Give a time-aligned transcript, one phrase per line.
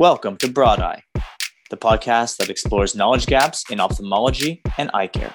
[0.00, 1.02] Welcome to Broad Eye,
[1.68, 5.34] the podcast that explores knowledge gaps in ophthalmology and eye care.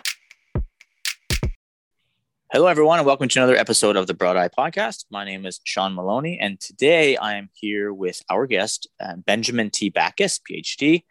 [2.52, 5.06] Hello, everyone, and welcome to another episode of the Broad Eye Podcast.
[5.12, 9.70] My name is Sean Maloney, and today I am here with our guest, uh, Benjamin
[9.70, 9.92] T.
[9.92, 11.04] Backus, PhD.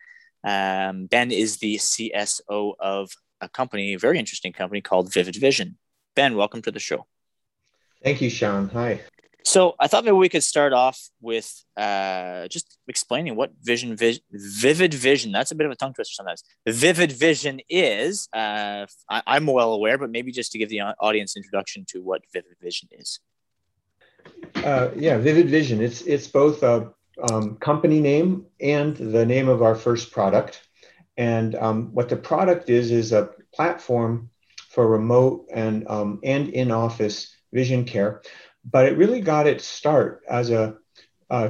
[0.42, 5.78] Um, ben is the CSO of a company, a very interesting company called Vivid Vision.
[6.16, 7.06] Ben, welcome to the show.
[8.02, 8.68] Thank you, Sean.
[8.70, 9.02] Hi.
[9.46, 14.22] So I thought maybe we could start off with uh, just explaining what vision, vi-
[14.32, 15.32] vivid vision.
[15.32, 16.42] That's a bit of a tongue twister sometimes.
[16.66, 18.26] Vivid vision is.
[18.32, 22.22] Uh, I, am well aware, but maybe just to give the audience introduction to what
[22.32, 23.20] vivid vision is.
[24.56, 25.82] Uh, yeah, vivid vision.
[25.82, 26.94] It's it's both a
[27.30, 30.62] um, company name and the name of our first product.
[31.18, 34.30] And um, what the product is is a platform
[34.70, 38.22] for remote and um, and in office vision care
[38.64, 40.76] but it really got its start as a,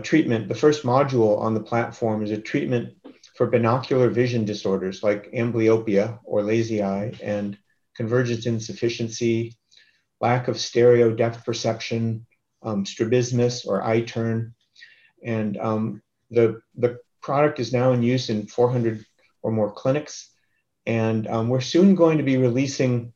[0.03, 0.49] treatment.
[0.49, 2.95] The first module on the platform is a treatment
[3.37, 7.59] for binocular vision disorders like amblyopia or lazy eye and
[7.95, 9.59] convergence insufficiency,
[10.23, 12.25] lack of stereo depth perception,
[12.62, 14.55] um, strabismus or eye turn.
[15.23, 19.05] And um, the, the product is now in use in 400
[19.43, 20.31] or more clinics.
[20.87, 23.12] And um, we're soon going to be releasing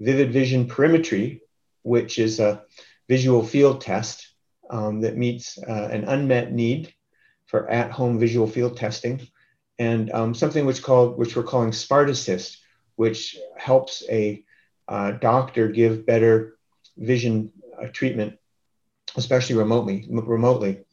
[0.00, 1.40] Vivid Vision Perimetry,
[1.82, 2.64] which is a
[3.10, 4.28] visual field test
[4.70, 6.94] um, that meets uh, an unmet need
[7.46, 9.26] for at-home visual field testing,
[9.80, 12.58] and um, something which called which we're calling SmartAssist,
[12.94, 14.44] which helps a
[14.86, 16.56] uh, doctor give better
[16.96, 17.50] vision
[17.82, 18.38] uh, treatment,
[19.16, 20.06] especially remotely.
[20.08, 20.84] Remotely,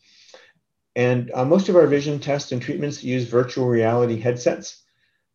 [0.95, 4.81] and uh, most of our vision tests and treatments use virtual reality headsets,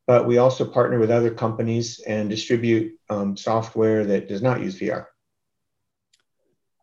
[0.09, 4.77] but we also partner with other companies and distribute um, software that does not use
[4.81, 5.12] VR.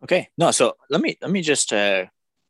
[0.04, 0.30] Okay.
[0.38, 2.06] No, so let me let me just uh,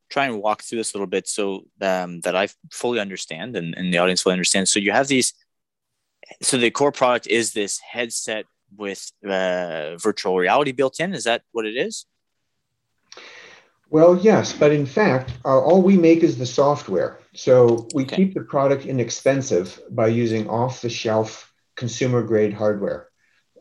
[0.09, 3.75] try and walk through this a little bit so um, that I fully understand and,
[3.75, 4.69] and the audience fully understand.
[4.69, 5.33] So you have these.
[6.41, 8.45] So the core product is this headset
[8.77, 11.13] with uh, virtual reality built in.
[11.13, 12.05] Is that what it is?
[13.89, 17.19] Well, yes, but in fact, uh, all we make is the software.
[17.33, 18.17] So we okay.
[18.17, 23.09] keep the product inexpensive by using off-the-shelf consumer-grade hardware.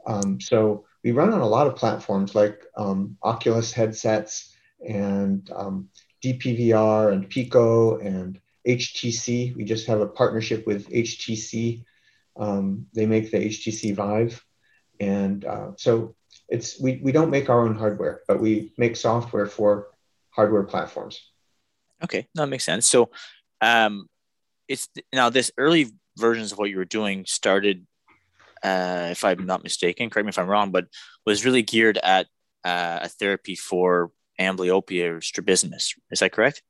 [0.07, 4.55] Um, so we run on a lot of platforms like um, Oculus headsets
[4.87, 5.89] and um,
[6.23, 9.57] DPVR and Pico and HTC.
[9.57, 11.83] We just have a partnership with HTC.
[12.37, 14.45] Um, they make the HTC Vive.
[15.01, 16.15] And uh, so
[16.47, 19.89] it's we, we don't make our own hardware, but we make software for
[20.29, 21.19] hardware platforms.
[22.05, 22.87] Okay, that makes sense.
[22.87, 23.09] So
[23.63, 24.11] um,
[24.69, 27.87] it's now this early versions of what you were doing started
[28.63, 30.87] uh, if I'm not mistaken, correct me if I'm wrong, but
[31.27, 32.27] was really geared at
[32.65, 34.11] uh, a therapy for
[34.41, 35.95] amblyopia or strabismus.
[36.11, 36.63] Is that correct?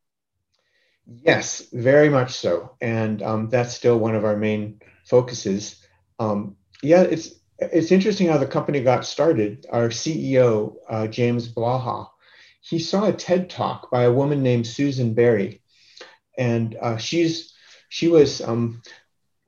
[1.06, 5.82] Yes, very much so, and um, that's still one of our main focuses.
[6.19, 9.66] Um, yeah, it's it's interesting how the company got started.
[9.70, 12.09] Our CEO uh, James Blaha,
[12.60, 15.62] he saw a TED talk by a woman named Susan Barry,
[16.37, 17.55] and uh, she's
[17.88, 18.82] she was um,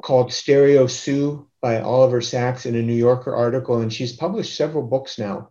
[0.03, 4.83] called Stereo Sue by Oliver Sacks in a New Yorker article, and she's published several
[4.83, 5.51] books now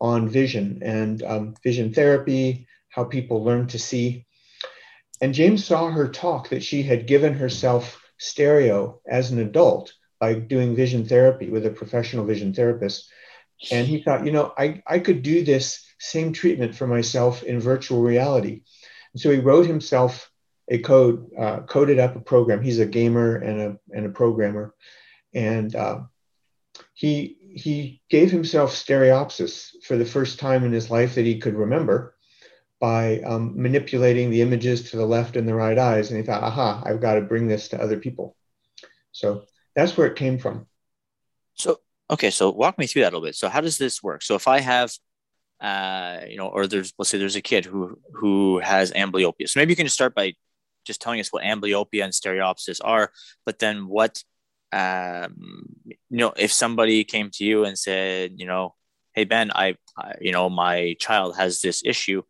[0.00, 4.26] on vision and um, vision therapy, how people learn to see.
[5.20, 10.34] And James saw her talk that she had given herself stereo as an adult by
[10.34, 13.10] doing vision therapy with a professional vision therapist.
[13.72, 17.60] And he thought, you know, I, I could do this same treatment for myself in
[17.60, 18.62] virtual reality.
[19.12, 20.30] And so he wrote himself
[20.68, 22.62] a code, uh, coded up a program.
[22.62, 24.74] He's a gamer and a, and a programmer
[25.34, 26.00] and uh,
[26.94, 31.54] he he gave himself stereopsis for the first time in his life that he could
[31.54, 32.14] remember
[32.80, 36.42] by um, manipulating the images to the left and the right eyes, and he thought,
[36.42, 36.82] "Aha!
[36.84, 38.36] I've got to bring this to other people."
[39.12, 39.44] So
[39.74, 40.66] that's where it came from.
[41.54, 41.80] So
[42.10, 43.34] okay, so walk me through that a little bit.
[43.34, 44.22] So how does this work?
[44.22, 44.92] So if I have
[45.60, 49.48] uh, you know, or there's let's say there's a kid who who has amblyopia.
[49.48, 50.34] So maybe you can just start by
[50.84, 53.10] just telling us what amblyopia and stereopsis are,
[53.44, 54.22] but then what
[54.72, 55.34] um,
[55.86, 58.74] you know, if somebody came to you and said, you know,
[59.14, 62.22] hey Ben, I, I you know, my child has this issue,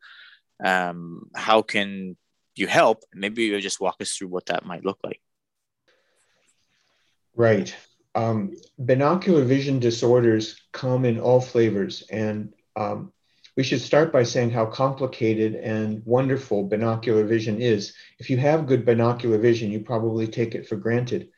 [0.64, 2.16] um, how can
[2.54, 3.02] you help?
[3.14, 5.20] Maybe you just walk us through what that might look like.
[7.34, 7.74] Right.
[8.14, 13.12] Um, binocular vision disorders come in all flavors, and um,
[13.56, 17.92] we should start by saying how complicated and wonderful binocular vision is.
[18.18, 21.28] If you have good binocular vision, you probably take it for granted.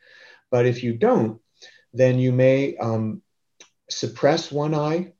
[0.51, 1.39] But if you don't,
[1.93, 3.21] then you may um,
[3.89, 5.13] suppress one eye,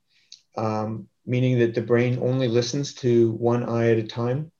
[0.56, 4.52] um, meaning that the brain only listens to one eye at a time.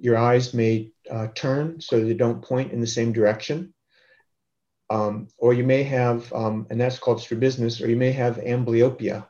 [0.00, 3.74] your eyes may uh, turn so they don't point in the same direction.
[4.88, 9.26] Um, or you may have, um, and that's called strabismus, or you may have amblyopia,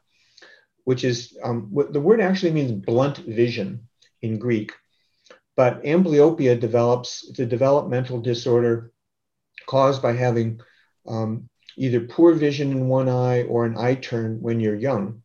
[0.84, 3.88] which is um, what the word actually means blunt vision
[4.22, 4.72] in Greek.
[5.56, 8.90] But amblyopia develops, it's a developmental disorder
[9.66, 10.60] caused by having
[11.06, 15.22] um, either poor vision in one eye or an eye turn when you're young.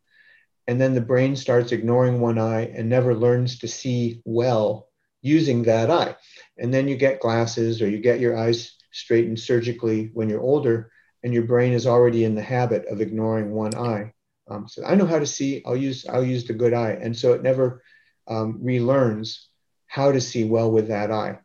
[0.68, 4.88] And then the brain starts ignoring one eye and never learns to see well
[5.22, 6.16] using that eye.
[6.58, 10.90] And then you get glasses or you get your eyes straightened surgically when you're older,
[11.22, 14.12] and your brain is already in the habit of ignoring one eye.
[14.48, 15.62] Um, so I know how to see.
[15.66, 17.82] I'll use I'll use the good eye, and so it never
[18.28, 19.46] um, relearns
[19.86, 21.38] how to see well with that eye.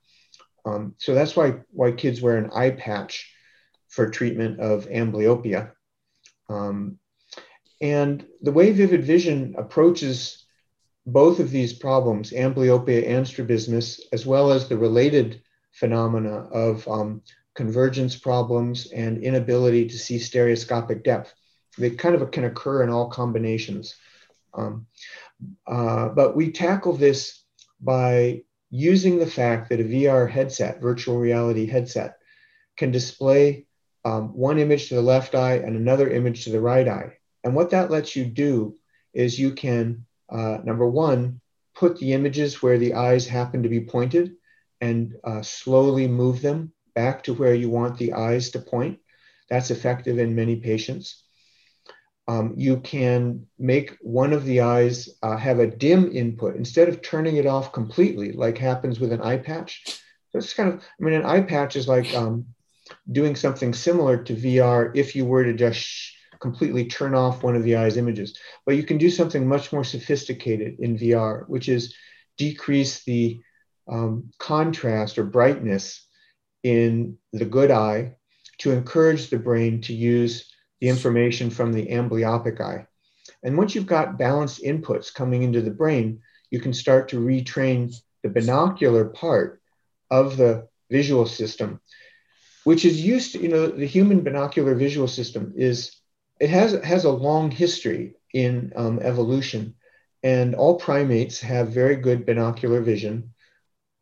[0.66, 3.34] Um, so that's why why kids wear an eye patch
[3.92, 5.72] for treatment of amblyopia.
[6.50, 6.98] Um,
[7.82, 10.46] and the way Vivid Vision approaches
[11.06, 15.42] both of these problems, amblyopia and strabismus, as well as the related
[15.74, 17.22] phenomena of um,
[17.56, 21.34] convergence problems and inability to see stereoscopic depth.
[21.78, 23.96] They kind of can occur in all combinations.
[24.54, 24.86] Um,
[25.68, 27.44] uh, but we tackle this
[27.82, 32.18] by using the fact that a VR headset, virtual reality headset,
[32.78, 33.66] can display
[34.04, 37.14] um, one image to the left eye and another image to the right eye.
[37.44, 38.76] And what that lets you do
[39.14, 41.42] is you can, uh, number one,
[41.76, 44.34] put the images where the eyes happen to be pointed
[44.80, 49.00] and uh, slowly move them back to where you want the eyes to point.
[49.50, 51.24] That's effective in many patients.
[52.28, 57.02] Um, you can make one of the eyes uh, have a dim input instead of
[57.02, 59.82] turning it off completely, like happens with an eye patch.
[60.30, 62.46] So it's kind of, I mean, an eye patch is like um,
[63.10, 67.64] doing something similar to VR if you were to just completely turn off one of
[67.64, 68.38] the eye's images.
[68.66, 71.96] But you can do something much more sophisticated in VR, which is
[72.38, 73.42] decrease the
[73.88, 76.08] um, contrast or brightness
[76.64, 78.16] in the good eye
[78.60, 82.86] to encourage the brain to use the information from the amblyopic eye.
[83.44, 87.94] And once you've got balanced inputs coming into the brain, you can start to retrain
[88.24, 89.62] the binocular part
[90.10, 91.80] of the visual system,
[92.64, 95.98] which is used you know, the human binocular visual system is,
[96.40, 99.76] it has, has a long history in um, evolution.
[100.24, 103.34] And all primates have very good binocular vision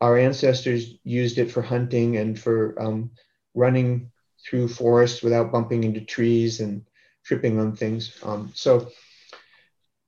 [0.00, 3.10] our ancestors used it for hunting and for um,
[3.54, 4.10] running
[4.44, 6.86] through forests without bumping into trees and
[7.24, 8.18] tripping on things.
[8.22, 8.90] Um, so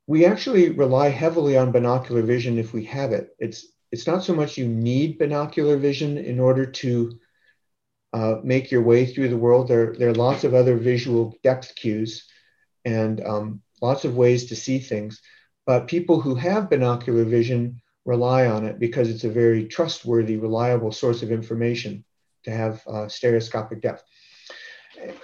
[0.06, 3.34] we actually rely heavily on binocular vision if we have it.
[3.38, 7.18] It's it's not so much you need binocular vision in order to
[8.12, 9.68] uh, make your way through the world.
[9.68, 12.26] There, there are lots of other visual depth cues
[12.84, 15.20] and um, lots of ways to see things.
[15.66, 20.92] But people who have binocular vision rely on it because it's a very trustworthy, reliable
[20.92, 22.04] source of information
[22.44, 24.02] to have uh, stereoscopic depth.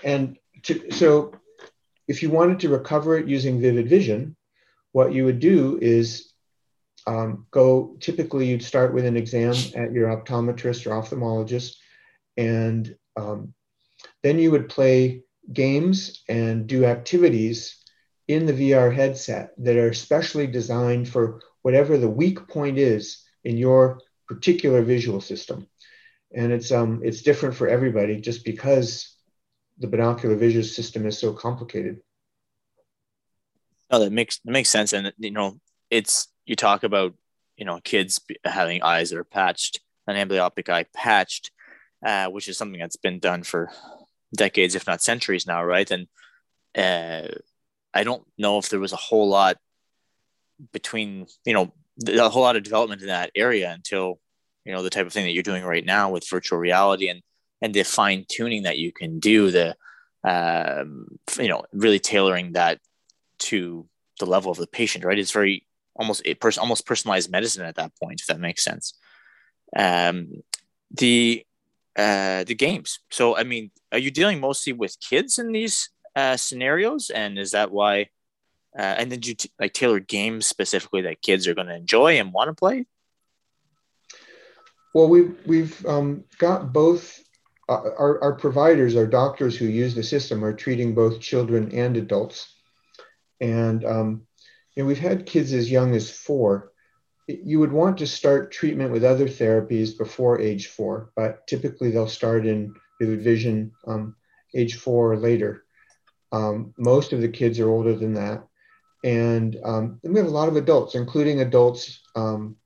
[0.05, 1.33] And to, so
[2.07, 4.37] if you wanted to recover it using vivid vision,
[4.93, 6.33] what you would do is
[7.07, 11.77] um, go, typically you'd start with an exam at your optometrist or ophthalmologist,
[12.39, 13.53] and um,
[14.23, 17.83] then you would play games and do activities
[18.29, 23.57] in the VR headset that are specially designed for whatever the weak point is in
[23.57, 25.67] your particular visual system.
[26.35, 29.17] And it's, um, it's different for everybody just because
[29.79, 32.01] the binocular visual system is so complicated.
[33.91, 34.93] No, that makes that makes sense.
[34.93, 35.59] And you know,
[35.89, 37.15] it's you talk about
[37.57, 41.51] you know kids having eyes that are patched, an amblyopic eye patched,
[42.05, 43.71] uh, which is something that's been done for
[44.37, 45.91] decades, if not centuries now, right?
[45.91, 46.07] And
[46.77, 47.29] uh,
[47.95, 49.57] I don't know if there was a whole lot
[50.73, 51.73] between you know
[52.07, 54.21] a whole lot of development in that area until
[54.65, 57.23] you know the type of thing that you're doing right now with virtual reality and
[57.63, 59.77] and the fine tuning that you can do the
[60.25, 61.07] um,
[61.39, 62.79] you know really tailoring that
[63.39, 63.87] to
[64.21, 65.65] the level of the patient right it's very
[65.95, 68.95] almost a person almost personalized medicine at that point if that makes sense
[69.77, 70.29] um,
[70.91, 71.45] the
[71.99, 76.37] uh, the games so i mean are you dealing mostly with kids in these uh,
[76.37, 78.09] scenarios and is that why
[78.77, 82.19] uh, and then you t- like tailor games specifically that kids are going to enjoy
[82.19, 82.87] and want to play?
[84.95, 87.23] Well, we've we've um, got both.
[87.71, 91.99] Uh, our, our providers, our doctors who use the system, are treating both children and
[91.99, 92.55] adults,
[93.43, 94.23] and um,
[94.75, 96.73] you know we've had kids as young as four.
[97.29, 102.09] You would want to start treatment with other therapies before age four, but typically they'll
[102.09, 104.17] start in vivid vision um,
[104.55, 105.65] age four or later.
[106.33, 108.47] Um, most of the kids are older than that.
[109.05, 112.57] And um, we have a lot of adults, including adults um,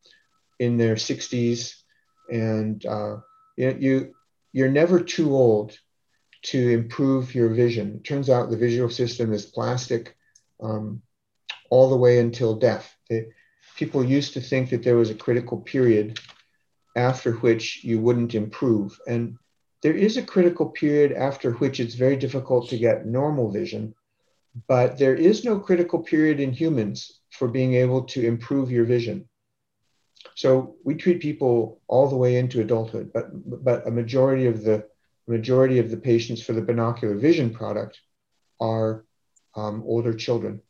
[0.59, 1.83] in their 60s
[2.31, 3.17] and uh,
[3.57, 4.15] you, you
[4.53, 5.77] you're never too old
[6.43, 7.97] to improve your vision.
[7.97, 10.17] It turns out the visual system is plastic
[10.63, 11.03] um,
[11.71, 12.95] all the way until death.
[13.77, 16.21] People used to think that there was a critical period
[16.97, 18.99] after which you wouldn't improve.
[19.07, 19.37] And
[19.83, 23.95] there is a critical period after which it's very difficult to get normal vision,
[24.69, 29.29] but there is no critical period in humans for being able to improve your vision.
[30.35, 33.27] So we treat people all the way into adulthood, but
[33.65, 34.87] but a majority of the
[35.27, 38.01] majority of the patients for the binocular vision product
[38.61, 39.05] are
[39.55, 40.63] um, older children.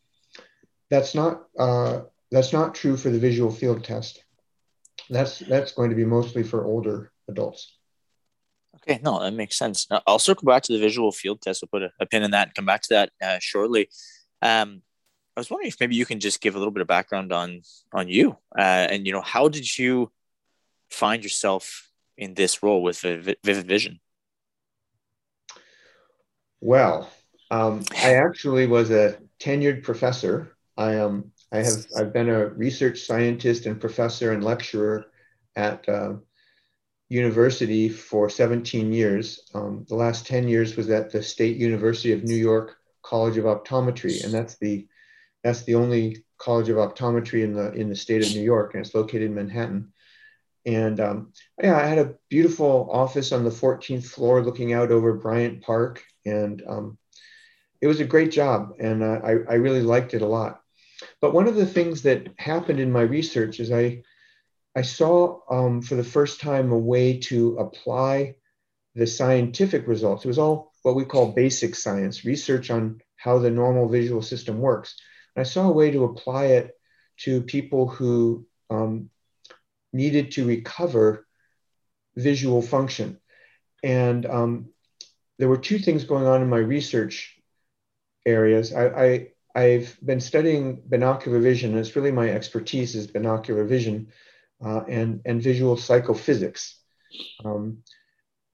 [0.91, 4.25] That's not uh, that's not true for the visual field test.
[5.11, 7.77] That's that's going to be mostly for older adults.
[8.77, 9.87] Okay, no, that makes sense.
[10.07, 11.63] I'll circle back to the visual field test.
[11.63, 13.89] We'll put a, a pin in that and come back to that uh, shortly.
[14.41, 14.83] Um,
[15.37, 17.61] I was wondering if maybe you can just give a little bit of background on
[17.93, 20.11] on you, uh, and you know, how did you
[20.91, 24.01] find yourself in this role with Vivid Vision?
[26.61, 27.11] Well,
[27.51, 30.57] um, I actually was a tenured professor.
[30.77, 31.32] I am.
[31.53, 31.87] I have.
[31.97, 35.05] I've been a research scientist and professor and lecturer
[35.55, 36.15] at uh,
[37.11, 39.51] university for 17 years.
[39.55, 43.45] Um, the last 10 years was at the State University of New York College of
[43.45, 44.89] Optometry, and that's the
[45.45, 48.85] that's the only college of optometry in the in the state of New York, and
[48.85, 49.93] it's located in Manhattan.
[50.65, 51.33] And um,
[51.63, 56.03] yeah, I had a beautiful office on the 14th floor, looking out over Bryant Park,
[56.25, 56.99] and um,
[57.81, 60.62] it was a great job, and uh, I, I really liked it a lot.
[61.23, 64.03] But one of the things that happened in my research is I
[64.75, 68.37] I saw um, for the first time a way to apply
[68.95, 70.25] the scientific results.
[70.25, 74.59] It was all what we call basic science, research on how the normal visual system
[74.59, 74.97] works.
[75.37, 76.73] And I saw a way to apply it
[77.19, 79.11] to people who um,
[79.93, 81.27] needed to recover
[82.17, 83.21] visual function.
[83.85, 84.69] And um,
[85.39, 87.39] there were two things going on in my research
[88.27, 88.73] areas.
[88.73, 89.29] I, I,
[89.61, 94.09] have been studying binocular vision, and it's really my expertise is binocular vision
[94.65, 96.79] uh, and, and visual psychophysics.
[97.45, 97.79] Um,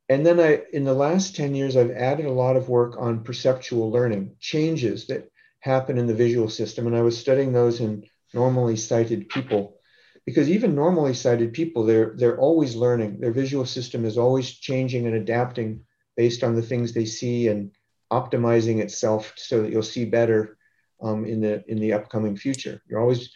[0.09, 3.23] and then I, in the last 10 years, I've added a lot of work on
[3.23, 6.87] perceptual learning, changes that happen in the visual system.
[6.87, 9.79] And I was studying those in normally sighted people
[10.25, 13.21] because even normally sighted people, they're, they're always learning.
[13.21, 15.85] Their visual system is always changing and adapting
[16.17, 17.71] based on the things they see and
[18.13, 20.58] optimizing itself so that you'll see better
[21.03, 22.83] um, in, the, in the upcoming future.
[22.89, 23.31] You're always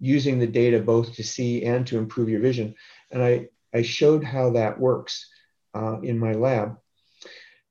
[0.00, 2.74] using the data both to see and to improve your vision.
[3.10, 5.28] And I, I showed how that works
[5.74, 6.78] uh, in my lab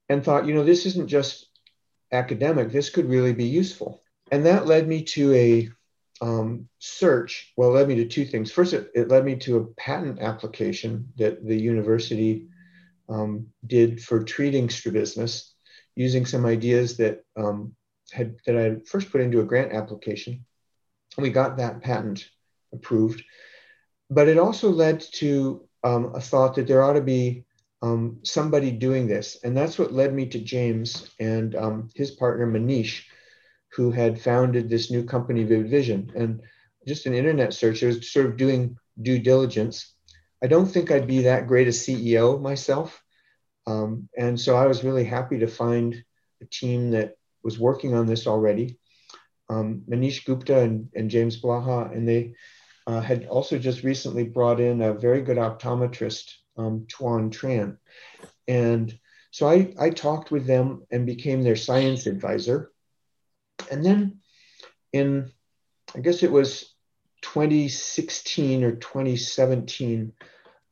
[0.10, 1.48] and thought, you know, this isn't just
[2.12, 4.02] academic, this could really be useful.
[4.32, 5.70] And that led me to a
[6.22, 7.54] um, search.
[7.56, 8.52] Well, led me to two things.
[8.52, 12.48] First, it, it, led me to a patent application that the university
[13.10, 15.54] um, did for treating strabismus
[15.96, 17.76] using some ideas that um,
[18.12, 20.46] had that I had first put into a grant application.
[21.16, 22.30] And we got that patent
[22.74, 23.24] approved.
[24.10, 27.46] But it also led to um, a thought that there ought to be
[27.82, 29.38] um, somebody doing this.
[29.44, 33.04] And that's what led me to James and um, his partner, Manish,
[33.74, 36.12] who had founded this new company, Vivid Vision.
[36.16, 36.42] And
[36.88, 39.94] just an internet search, I was sort of doing due diligence.
[40.44, 43.04] I don't think I'd be that great a CEO myself.
[43.66, 46.04] Um, and so I was really happy to find
[46.42, 48.78] a team that was working on this already.
[49.50, 52.34] Um, Manish Gupta and, and James Blaha, and they
[52.86, 57.78] uh, had also just recently brought in a very good optometrist um, Tuan Tran.
[58.48, 58.98] And
[59.32, 62.72] so I, I talked with them and became their science advisor.
[63.70, 64.20] And then
[64.94, 65.32] in,
[65.96, 66.74] I guess it was
[67.22, 70.14] 2016 or 2017,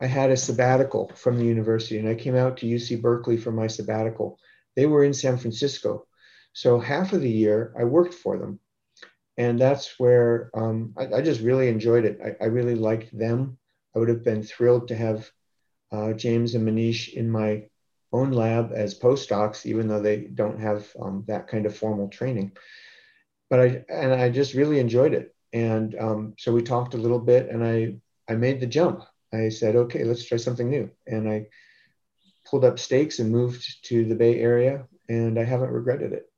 [0.02, 3.52] I had a sabbatical from the university and I came out to UC Berkeley for
[3.52, 4.40] my sabbatical.
[4.76, 6.06] They were in San Francisco.
[6.56, 8.60] So half of the year I worked for them.
[9.38, 12.18] And that's where um, I, I, just really enjoyed it.
[12.24, 13.58] I, I really liked them.
[13.94, 15.30] I would have been thrilled to have
[15.92, 17.66] uh, James and Manish in my
[18.14, 22.54] own lab as postdocs, even though they don't have um, that kind of formal training.
[23.50, 27.20] But I and I just really enjoyed it, and um, so we talked a little
[27.20, 27.98] bit, and I
[28.32, 29.04] I made the jump.
[29.34, 31.48] I said, okay, let's try something new, and I
[32.50, 36.32] pulled up stakes and moved to the Bay Area, and I haven't regretted it.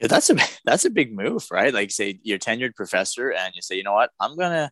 [0.00, 1.72] Yeah, that's a that's a big move, right?
[1.72, 4.70] Like, say you're tenured professor, and you say, you know what, I'm gonna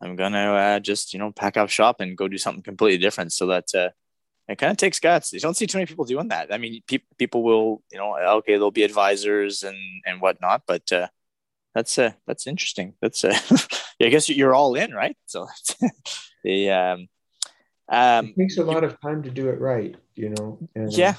[0.00, 3.32] I'm gonna uh, just you know pack up shop and go do something completely different.
[3.32, 3.90] So that uh,
[4.48, 5.32] it kind of takes guts.
[5.32, 6.52] You don't see too many people doing that.
[6.52, 10.90] I mean, pe- people will you know okay they'll be advisors and and whatnot, but
[10.92, 11.08] uh,
[11.74, 12.94] that's uh, that's interesting.
[13.00, 13.38] That's uh,
[14.02, 15.16] I guess you're all in, right?
[15.26, 15.46] So
[16.44, 17.08] the um,
[17.90, 20.58] Um, it takes a lot of time to do it right, you know.
[20.74, 21.16] And, yeah,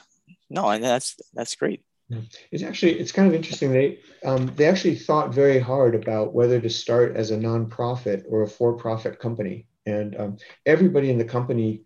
[0.50, 1.84] no, and that's that's great.
[2.52, 3.72] It's actually it's kind of interesting.
[3.72, 8.42] They um, they actually thought very hard about whether to start as a nonprofit or
[8.42, 11.84] a for-profit company, and um, everybody in the company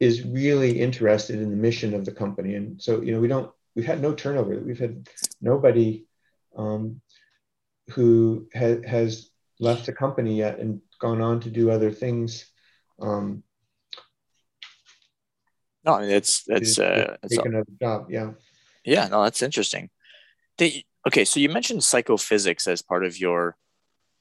[0.00, 2.54] is really interested in the mission of the company.
[2.54, 4.58] And so you know we don't we've had no turnover.
[4.58, 5.08] We've had
[5.40, 6.06] nobody
[6.56, 7.00] um,
[7.90, 12.46] who ha- has left the company yet and gone on to do other things.
[13.00, 13.42] Um,
[15.84, 18.06] no, I mean it's it's uh, take another job.
[18.08, 18.32] Yeah.
[18.84, 19.90] Yeah, no, that's interesting.
[20.58, 23.56] They, okay, so you mentioned psychophysics as part of your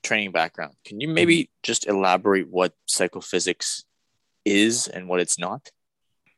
[0.03, 0.73] training background.
[0.85, 1.51] Can you maybe mm-hmm.
[1.63, 3.85] just elaborate what psychophysics
[4.45, 5.71] is and what it's not?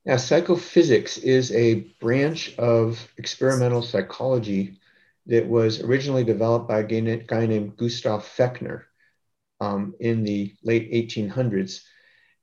[0.06, 4.80] Yeah, psychophysics is a branch of experimental psychology
[5.28, 8.84] that was originally developed by a guy named Gustav Fechner
[9.62, 11.82] um, in the late 1800s.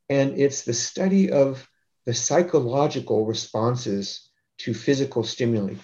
[0.09, 1.69] And it's the study of
[2.07, 4.30] the psychological responses
[4.65, 5.75] to physical stimuli.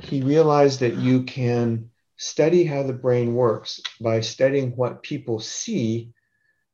[0.00, 6.12] He realized that you can study how the brain works by studying what people see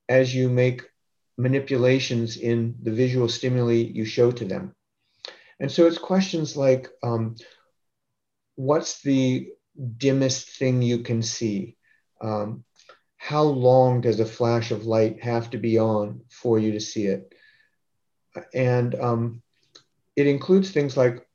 [0.09, 0.83] as you make
[1.37, 4.75] manipulations in the visual stimuli you show to them.
[5.59, 7.37] And so it's questions like um,
[8.57, 9.49] what's the
[9.97, 11.77] dimmest thing you can see?
[12.21, 12.65] Um,
[13.17, 17.07] how long does a flash of light have to be on for you to see
[17.07, 17.33] it?
[18.55, 19.43] And um,
[20.17, 21.27] it includes things like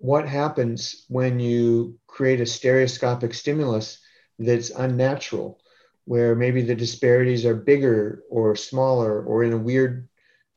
[0.00, 4.00] what happens when you create a stereoscopic stimulus
[4.38, 5.60] that's unnatural,
[6.06, 10.08] where maybe the disparities are bigger or smaller or in a weird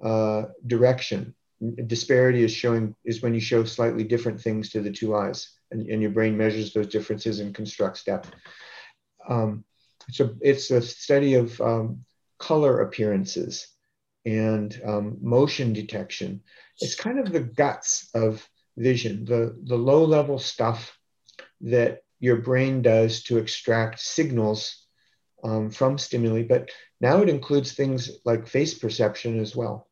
[0.02, 1.36] uh, direction.
[1.88, 5.88] Disparity is showing is when you show slightly different things to the two eyes, and,
[5.90, 8.32] and your brain measures those differences and constructs depth.
[9.28, 9.66] Um,
[10.10, 12.06] so it's a study of um,
[12.40, 13.68] color appearances
[14.26, 16.42] and um, motion detection.
[16.80, 20.98] It's kind of the guts of vision, the, the low level stuff
[21.62, 24.86] that your brain does to extract signals
[25.44, 26.44] um, from stimuli.
[26.44, 26.70] But
[27.02, 29.88] now it includes things like face perception as well.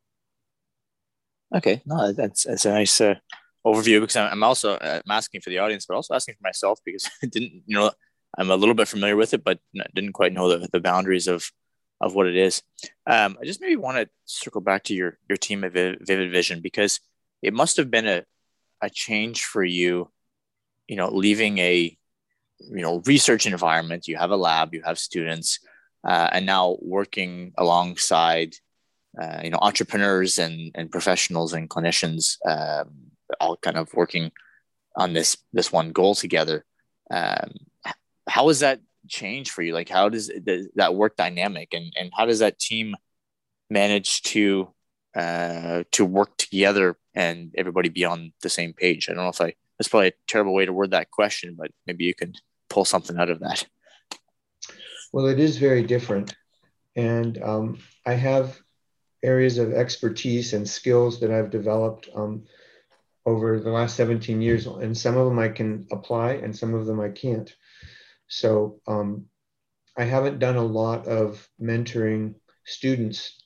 [1.54, 3.16] Okay, no, that's, that's a nice uh,
[3.66, 6.80] overview because I'm also uh, I'm asking for the audience, but also asking for myself
[6.84, 7.90] because I didn't, you know,
[8.38, 9.58] I'm a little bit familiar with it, but
[9.94, 11.50] didn't quite know the, the boundaries of
[12.00, 12.62] of what it is.
[13.06, 16.60] Um, I just maybe want to circle back to your your team at Vivid Vision
[16.60, 17.00] because
[17.42, 18.24] it must have been a
[18.82, 20.10] a change for you
[20.88, 21.96] you know leaving a
[22.58, 24.08] you know research environment.
[24.08, 25.60] You have a lab you have students
[26.06, 28.54] uh, and now working alongside
[29.20, 32.90] uh, you know entrepreneurs and and professionals and clinicians um,
[33.40, 34.30] all kind of working
[34.96, 36.64] on this this one goal together.
[37.10, 37.52] Um,
[38.28, 39.74] how has that change for you?
[39.74, 42.96] Like how does the, that work dynamic and and how does that team
[43.70, 44.72] manage to
[45.14, 49.08] uh, to work together and everybody be on the same page.
[49.08, 51.70] I don't know if I that's probably a terrible way to word that question, but
[51.86, 52.34] maybe you can
[52.70, 53.66] pull something out of that.
[55.12, 56.34] Well, it is very different,
[56.96, 58.60] and um, I have
[59.22, 62.44] areas of expertise and skills that I've developed um,
[63.26, 66.86] over the last 17 years, and some of them I can apply, and some of
[66.86, 67.52] them I can't.
[68.28, 69.26] So um,
[69.96, 73.41] I haven't done a lot of mentoring students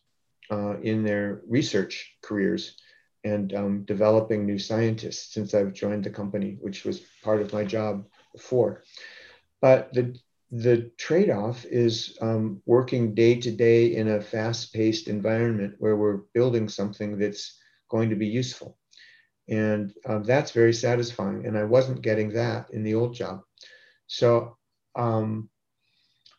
[0.51, 2.77] uh, in their research careers
[3.25, 7.65] and um, developing new scientists since I've joined the company, which was part of my
[7.65, 8.83] job before.
[9.61, 10.17] But the
[10.53, 16.69] the trade-off is um, working day to day in a fast-paced environment where we're building
[16.69, 18.79] something that's going to be useful,
[19.49, 21.47] and um, that's very satisfying.
[21.47, 23.43] And I wasn't getting that in the old job,
[24.07, 24.57] so
[24.95, 25.51] um,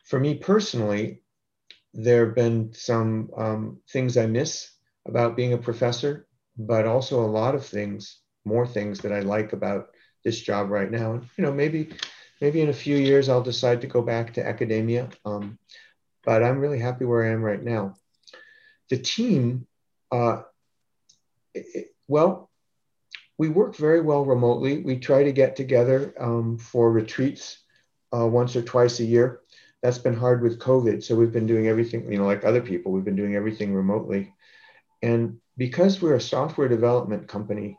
[0.04, 1.22] for me personally,
[1.94, 4.70] there have been some um, things I miss
[5.06, 9.52] about being a professor, but also a lot of things, more things that I like
[9.52, 9.88] about
[10.24, 11.14] this job right now.
[11.14, 11.94] And you know, maybe
[12.40, 15.08] maybe in a few years I'll decide to go back to academia.
[15.24, 15.58] Um,
[16.24, 17.94] but I'm really happy where I am right now.
[18.90, 19.66] The team,
[20.12, 20.42] uh,
[21.54, 22.50] it, well,
[23.38, 24.78] we work very well remotely.
[24.78, 27.58] We try to get together um, for retreats
[28.14, 29.40] uh, once or twice a year
[29.82, 31.02] that's been hard with COVID.
[31.02, 34.32] So we've been doing everything, you know, like other people, we've been doing everything remotely.
[35.02, 37.76] And because we're a software development company,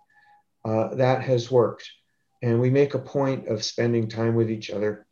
[0.64, 1.90] uh, that has worked.
[2.42, 5.06] And we make a point of spending time with each other.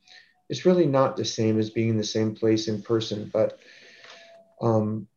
[0.50, 3.60] It's really not the same as being in the same place in person, but
[4.62, 5.08] um,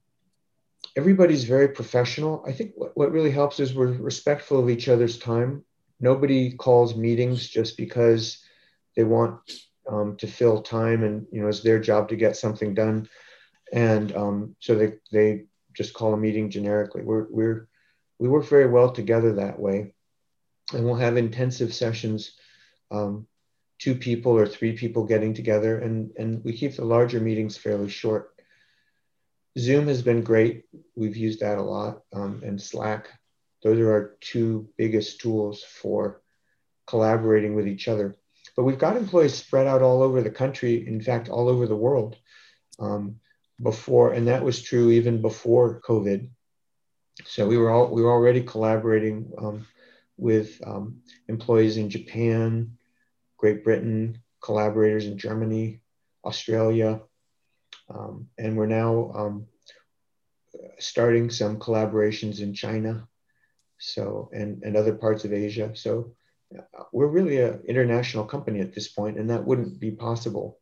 [0.96, 2.44] everybody's very professional.
[2.46, 5.64] I think what, what really helps is we're respectful of each other's time.
[6.00, 8.42] Nobody calls meetings just because
[8.96, 9.38] they want
[9.90, 13.08] um, to fill time and you know it's their job to get something done
[13.72, 17.02] and um, so they they just call a meeting generically.
[17.02, 17.68] We're, we're,
[18.18, 19.94] we work very well together that way.
[20.72, 22.32] And we'll have intensive sessions,
[22.90, 23.26] um,
[23.78, 27.88] two people or three people getting together, and, and we keep the larger meetings fairly
[27.88, 28.34] short.
[29.58, 30.64] Zoom has been great.
[30.94, 33.08] We've used that a lot, um, and Slack.
[33.64, 36.22] Those are our two biggest tools for
[36.86, 38.16] collaborating with each other.
[38.56, 41.76] But we've got employees spread out all over the country, in fact, all over the
[41.76, 42.16] world.
[42.78, 43.20] Um,
[43.62, 46.28] before, and that was true even before COVID.
[47.24, 49.66] So we were all we were already collaborating um,
[50.16, 52.78] with um, employees in Japan,
[53.36, 55.80] Great Britain, collaborators in Germany,
[56.24, 57.02] Australia,
[57.90, 59.46] um, and we're now um,
[60.78, 63.06] starting some collaborations in China,
[63.78, 65.72] so and and other parts of Asia.
[65.74, 66.14] So
[66.92, 70.58] we're really an international company at this point, and that wouldn't be possible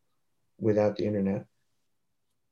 [0.59, 1.45] without the internet.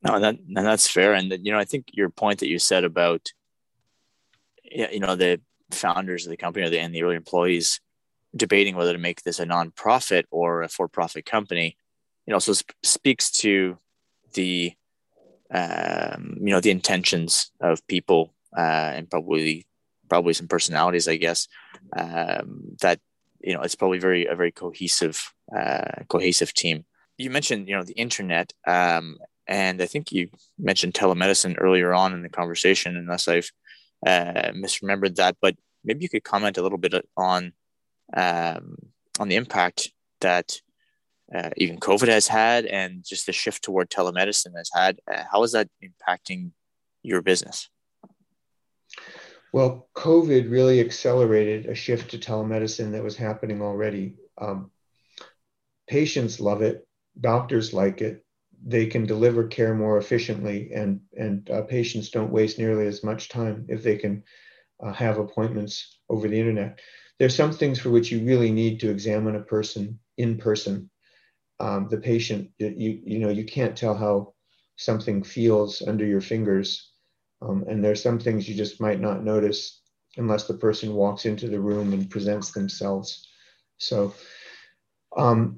[0.04, 1.14] No, that and that's fair.
[1.14, 3.32] And you know, I think your point that you said about,
[4.64, 7.82] you know, the founders of the company or the, and the early employees
[8.36, 11.78] debating whether to make this a nonprofit or a for-profit company,
[12.28, 13.78] it also sp- speaks to
[14.34, 14.74] the,
[15.52, 19.66] um, you know, the intentions of people uh, and probably
[20.10, 21.48] probably some personalities, I guess,
[21.96, 23.00] um, that
[23.48, 26.86] you know it's probably very a very cohesive uh, cohesive team.
[27.18, 30.30] You mentioned you know the internet, um, and I think you
[30.60, 33.50] mentioned telemedicine earlier on in the conversation, unless I've
[34.06, 35.38] uh, misremembered that.
[35.42, 35.56] But
[35.86, 37.54] maybe you could comment a little bit on
[38.14, 38.76] um,
[39.18, 40.60] on the impact that
[41.34, 45.00] uh, even COVID has had, and just the shift toward telemedicine has had.
[45.10, 46.52] Uh, how is that impacting
[47.02, 47.70] your business?
[49.54, 54.16] Well, COVID really accelerated a shift to telemedicine that was happening already.
[54.38, 54.72] Um,
[55.88, 56.88] patients love it,
[57.20, 58.24] doctors like it,
[58.66, 63.30] they can deliver care more efficiently and and uh, patients don't waste nearly as much
[63.30, 64.24] time if they can
[64.84, 66.80] uh, have appointments over the internet.
[67.20, 70.90] There's some things for which you really need to examine a person in person.
[71.60, 74.34] Um, the patient you you know you can't tell how
[74.76, 76.92] something feels under your fingers
[77.42, 79.82] um, and there's some things you just might not notice
[80.18, 83.28] unless the person walks into the room and presents themselves
[83.78, 84.14] so
[85.16, 85.58] um,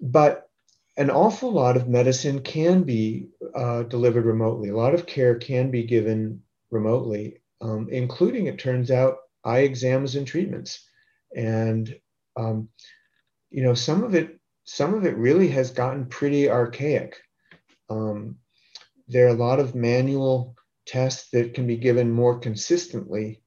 [0.00, 0.50] but
[0.96, 4.68] an awful lot of medicine can be uh, delivered remotely.
[4.68, 10.16] A lot of care can be given remotely, um, including, it turns out, eye exams
[10.16, 10.86] and treatments.
[11.34, 11.98] And
[12.36, 12.68] um,
[13.50, 17.16] you know, some of it, some of it really has gotten pretty archaic.
[17.88, 18.36] Um,
[19.08, 20.54] there are a lot of manual
[20.86, 23.42] tests that can be given more consistently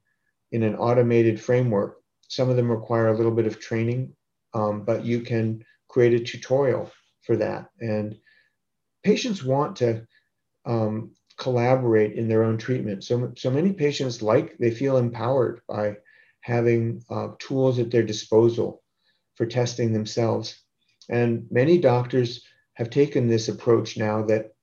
[0.51, 1.97] in an automated framework.
[2.27, 4.13] Some of them require a little bit of training,
[4.53, 6.91] um, but you can create a tutorial
[7.23, 7.69] for that.
[7.79, 8.17] And
[9.03, 10.07] patients want to
[10.65, 13.03] um, collaborate in their own treatment.
[13.03, 15.97] So, so many patients like, they feel empowered by
[16.41, 18.83] having uh, tools at their disposal
[19.35, 20.61] for testing themselves.
[21.09, 24.53] And many doctors have taken this approach now that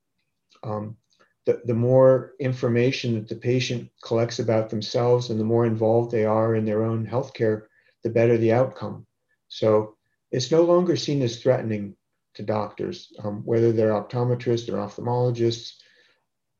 [0.63, 0.97] um,
[1.45, 6.25] the, the more information that the patient collects about themselves and the more involved they
[6.25, 7.63] are in their own healthcare,
[8.03, 9.05] the better the outcome.
[9.47, 9.95] So
[10.31, 11.95] it's no longer seen as threatening
[12.35, 15.73] to doctors, um, whether they're optometrists or ophthalmologists.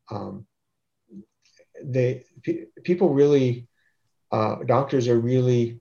[0.10, 0.46] Um,
[1.82, 3.68] they pe- people really,
[4.32, 5.80] uh, doctors are really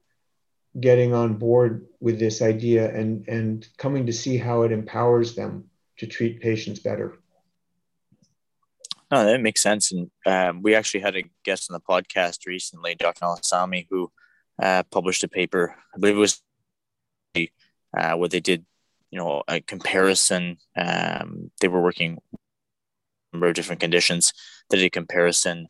[0.79, 5.65] getting on board with this idea and and coming to see how it empowers them
[5.99, 7.20] to treat patients better.
[9.11, 9.93] No, that makes sense.
[9.93, 13.25] And um, we actually had a guest on the podcast recently, Dr.
[13.25, 14.11] Alasami, who
[14.63, 15.75] uh, published a paper.
[15.95, 16.43] I believe it was
[17.37, 18.65] uh, where they did
[19.11, 20.59] you know a comparison.
[20.77, 24.33] Um, they were working a number of different conditions.
[24.69, 25.69] They did a comparison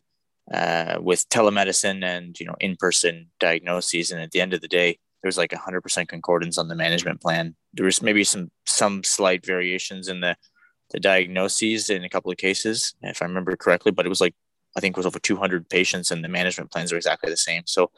[0.52, 4.98] uh, with telemedicine and you know in-person diagnoses, and at the end of the day,
[5.22, 7.54] there was like 100% concordance on the management plan.
[7.72, 10.36] There was maybe some some slight variations in the
[10.90, 14.34] the diagnoses in a couple of cases, if I remember correctly, but it was like
[14.76, 17.62] I think it was over 200 patients, and the management plans are exactly the same.
[17.66, 17.90] So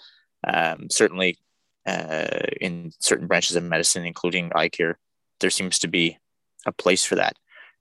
[0.47, 1.39] um, certainly
[1.87, 4.99] uh, in certain branches of medicine, including eye care,
[5.41, 6.19] there seems to be
[6.67, 7.37] a place for that,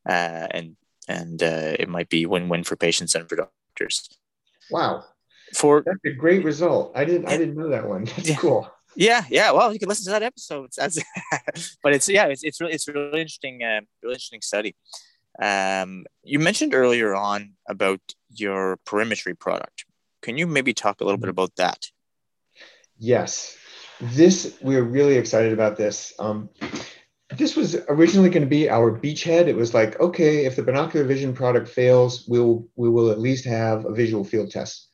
[0.08, 0.76] uh, and
[1.08, 4.10] and uh, it might be win-win for patients and for doctors.
[4.70, 5.06] Wow,
[5.54, 6.92] for that's a great result.
[6.96, 8.06] I didn't I didn't know that one.
[8.06, 8.72] That's yeah, cool.
[8.96, 9.52] Yeah, yeah.
[9.52, 10.70] Well, you can listen to that episode.
[10.76, 11.00] That's,
[11.84, 14.76] but it's yeah, it's it's really it's really interesting, uh, really interesting study.
[15.42, 19.86] Um, you mentioned earlier on about your perimetry product.
[20.22, 21.32] Can you maybe talk a little bit mm-hmm.
[21.32, 21.88] about that?
[22.98, 23.58] Yes,
[24.00, 26.14] this we're really excited about this.
[26.20, 26.50] Um,
[27.38, 29.48] this was originally going to be our beachhead.
[29.48, 33.46] It was like, okay, if the binocular vision product fails, we'll we will at least
[33.46, 34.90] have a visual field test.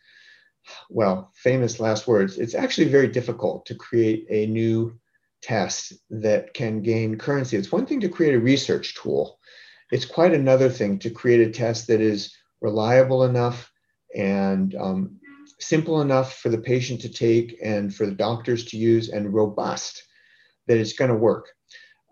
[0.89, 2.38] Well, famous last words.
[2.38, 4.97] It's actually very difficult to create a new
[5.41, 7.58] test that can gain currency.
[7.58, 9.39] It's one thing to create a research tool.
[9.91, 13.71] It's quite another thing to create a test that is reliable enough
[14.15, 15.19] and um,
[15.60, 20.03] simple enough for the patient to take and for the doctors to use and robust
[20.67, 21.49] that it's going to work.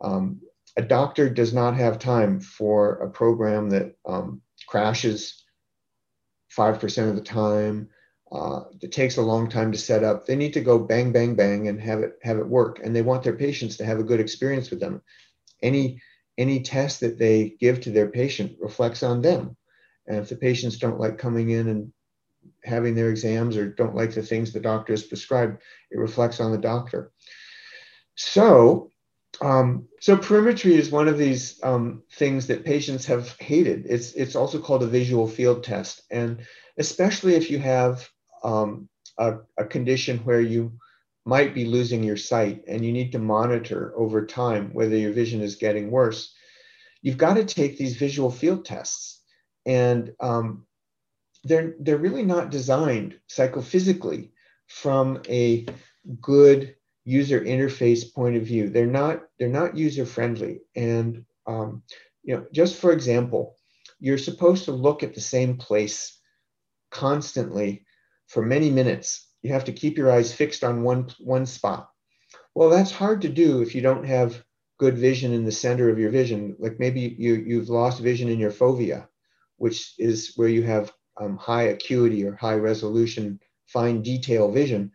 [0.02, 0.42] Um,
[0.78, 5.44] a doctor does not have time for a program that um, crashes
[6.56, 7.90] 5% of the time.
[8.32, 10.26] Uh, it takes a long time to set up.
[10.26, 12.80] They need to go bang, bang, bang and have it have it work.
[12.84, 15.02] And they want their patients to have a good experience with them.
[15.62, 16.02] Any
[16.38, 19.56] any test that they give to their patient reflects on them.
[20.08, 21.94] And if the patients don't like coming in and
[22.64, 25.62] having their exams or don't like the things the doctor has prescribed,
[25.92, 27.12] it reflects on the doctor.
[28.16, 28.92] So,
[29.42, 33.86] um, so perimetry is one of these um, things that patients have hated.
[33.88, 36.46] It's it's also called a visual field test, and
[36.78, 38.08] especially if you have
[38.46, 40.72] um, a, a condition where you
[41.26, 45.42] might be losing your sight and you need to monitor over time whether your vision
[45.42, 46.34] is getting worse,
[47.02, 49.22] you've got to take these visual field tests.
[49.66, 50.68] And um,
[51.44, 54.30] they're, they're really not designed psychophysically
[54.68, 55.66] from a
[56.22, 58.70] good user interface point of view.
[58.70, 60.62] They're not, they're not user friendly.
[60.76, 61.82] And um,
[62.24, 63.56] you know, just for example,
[64.00, 66.20] you're supposed to look at the same place
[66.92, 67.86] constantly
[68.28, 69.28] for many minutes.
[69.42, 71.90] You have to keep your eyes fixed on one, one spot.
[72.54, 74.44] Well, that's hard to do if you don't have
[74.78, 76.56] good vision in the center of your vision.
[76.60, 79.08] Like maybe you, you've lost vision in your fovea,
[79.58, 84.92] which is where you have um, high acuity or high resolution, fine detail vision,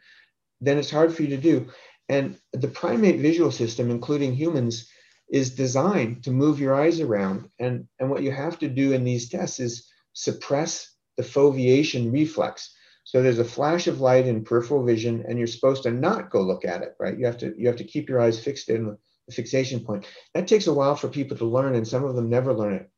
[0.60, 1.68] then it's hard for you to do.
[2.08, 4.88] And the primate visual system, including humans,
[5.30, 7.48] is designed to move your eyes around.
[7.58, 12.74] And, and what you have to do in these tests is suppress the foveation reflex.
[13.04, 16.42] So there's a flash of light in peripheral vision, and you're supposed to not go
[16.42, 17.18] look at it, right?
[17.18, 20.06] You have to you have to keep your eyes fixed in the fixation point.
[20.34, 22.90] That takes a while for people to learn, and some of them never learn it.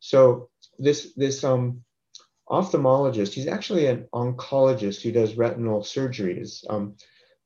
[0.00, 1.82] So this this um,
[2.48, 6.64] ophthalmologist, he's actually an oncologist who does retinal surgeries.
[6.68, 6.96] Um,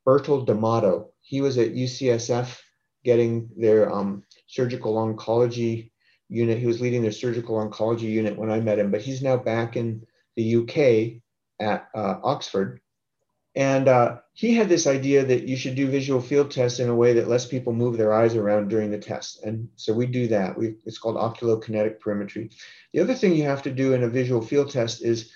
[0.06, 1.08] Bertil Damato.
[1.20, 2.58] He was at UCSF
[3.04, 5.90] getting their um, surgical oncology
[6.28, 6.58] unit.
[6.58, 9.76] He was leading their surgical oncology unit when I met him, but he's now back
[9.76, 10.04] in
[10.36, 11.21] the UK
[11.62, 12.80] at uh, Oxford.
[13.54, 16.94] And uh, he had this idea that you should do visual field tests in a
[16.94, 19.44] way that lets people move their eyes around during the test.
[19.44, 20.58] And so we do that.
[20.58, 22.50] We, it's called oculokinetic perimetry.
[22.94, 25.30] The other thing you have to do in a visual field test is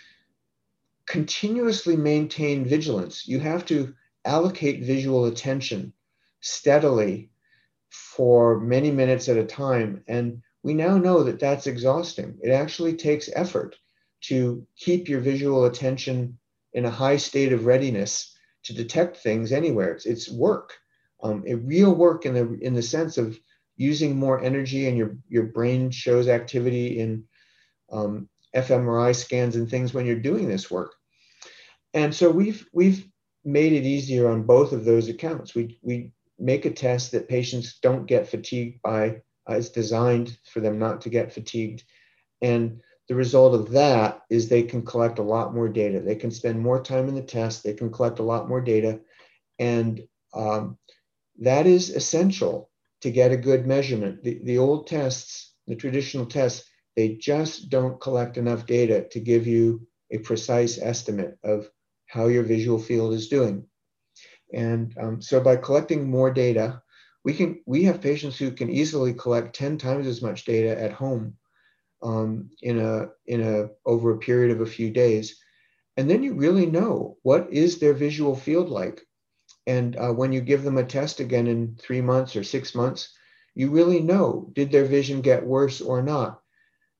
[1.06, 3.28] continuously maintain vigilance.
[3.28, 5.92] You have to allocate visual attention
[6.40, 7.30] steadily
[7.90, 10.02] for many minutes at a time.
[10.08, 12.38] And we now know that that's exhausting.
[12.42, 13.76] It actually takes effort
[14.22, 16.38] to keep your visual attention
[16.72, 19.92] in a high state of readiness to detect things anywhere.
[19.92, 20.72] It's, it's work,
[21.22, 23.38] um, a real work in the in the sense of
[23.76, 27.24] using more energy, and your your brain shows activity in
[27.92, 30.92] um, fMRI scans and things when you're doing this work.
[31.94, 33.06] And so we've we've
[33.44, 35.54] made it easier on both of those accounts.
[35.54, 39.22] We we make a test that patients don't get fatigued by.
[39.48, 41.84] Uh, it's designed for them not to get fatigued,
[42.42, 46.00] and the result of that is they can collect a lot more data.
[46.00, 47.62] They can spend more time in the test.
[47.62, 49.00] They can collect a lot more data.
[49.58, 50.02] And
[50.34, 50.76] um,
[51.38, 52.70] that is essential
[53.02, 54.24] to get a good measurement.
[54.24, 59.46] The, the old tests, the traditional tests, they just don't collect enough data to give
[59.46, 61.70] you a precise estimate of
[62.06, 63.66] how your visual field is doing.
[64.52, 66.82] And um, so by collecting more data,
[67.24, 70.92] we can we have patients who can easily collect 10 times as much data at
[70.92, 71.36] home
[72.02, 75.40] um, in a in a over a period of a few days,
[75.96, 79.00] and then you really know what is their visual field like.
[79.66, 83.12] And uh, when you give them a test again in three months or six months,
[83.54, 86.40] you really know did their vision get worse or not.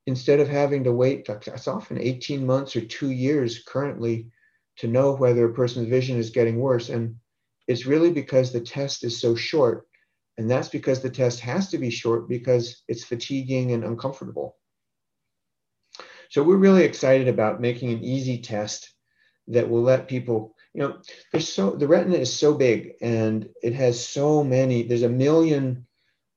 [0.07, 4.31] Instead of having to wait, that's often 18 months or two years currently
[4.77, 6.89] to know whether a person's vision is getting worse.
[6.89, 7.17] And
[7.67, 9.87] it's really because the test is so short.
[10.39, 14.57] And that's because the test has to be short because it's fatiguing and uncomfortable.
[16.31, 18.93] So we're really excited about making an easy test
[19.49, 20.99] that will let people, you know,
[21.33, 25.87] there's so the retina is so big and it has so many, there's a million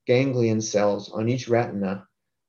[0.06, 2.06] ganglion cells on each retina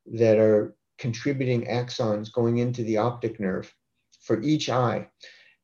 [0.07, 3.73] that are contributing axons going into the optic nerve
[4.21, 5.09] for each eye.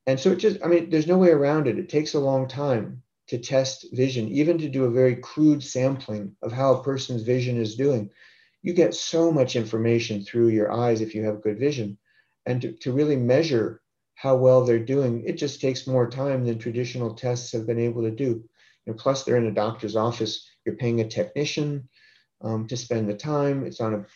[0.07, 1.79] And so it just, I mean, there's no way around it.
[1.79, 6.37] It takes a long time to test vision, even to do a very crude sampling
[6.43, 8.11] of how a person's vision is doing.
[8.66, 11.98] You get so much information through your eyes if you have good vision.
[12.46, 13.81] And to, to really measure
[14.16, 18.02] how well they're doing, it just takes more time than traditional tests have been able
[18.02, 18.24] to do.
[18.85, 21.88] You know, plus, they're in a doctor's office, you're paying a technician
[22.42, 23.64] um, to spend the time.
[23.64, 24.07] It's on a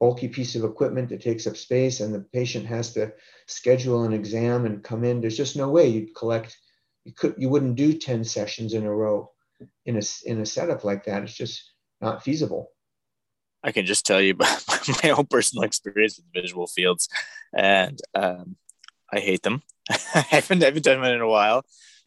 [0.00, 3.12] bulky piece of equipment that takes up space, and the patient has to
[3.46, 5.20] schedule an exam and come in.
[5.20, 6.58] There's just no way you'd collect
[7.06, 9.30] you could you wouldn't do 10 sessions in a row
[9.86, 12.72] in a in a setup like that it's just not feasible
[13.66, 17.08] i can just tell you about my own personal experience with visual fields
[17.54, 18.56] and um,
[19.12, 21.62] i hate them i haven't, haven't done them in a while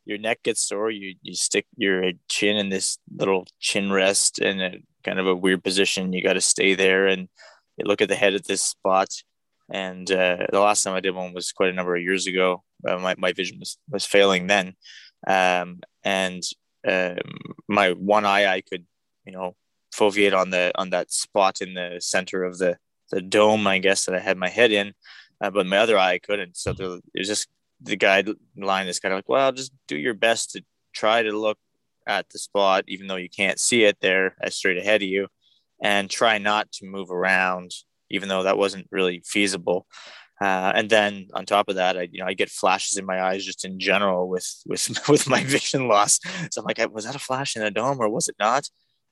[0.05, 4.61] your neck gets sore you you stick your chin in this little chin rest in
[4.61, 7.29] a kind of a weird position you got to stay there and
[7.77, 9.09] you look at the head at this spot
[9.71, 12.63] and uh, the last time I did one was quite a number of years ago.
[12.87, 14.75] Uh, my, my vision was, was failing then.
[15.27, 16.43] Um, and
[16.87, 17.17] um,
[17.67, 18.85] my one eye, I could,
[19.25, 19.55] you know,
[19.93, 22.78] foveate on the on that spot in the center of the
[23.12, 24.93] the dome, I guess that I had my head in,
[25.41, 26.58] uh, but my other eye I couldn't.
[26.58, 27.47] So there, it was just
[27.82, 31.58] the guideline is kind of like, well, just do your best to try to look
[32.08, 35.28] at the spot, even though you can't see it there as straight ahead of you,
[35.82, 37.71] and try not to move around
[38.10, 39.88] even though that wasn't really feasible.
[40.41, 43.21] Uh, and then on top of that, I you know I get flashes in my
[43.21, 46.19] eyes just in general with with with my vision loss.
[46.52, 48.67] So I'm like, was that a flash in a dome or was it not?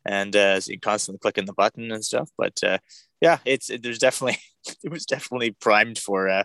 [0.08, 2.30] And uh, so you constantly clicking the button and stuff.
[2.38, 2.78] But uh,
[3.20, 4.39] yeah, it's it, there's definitely
[4.84, 6.43] it was definitely primed for uh,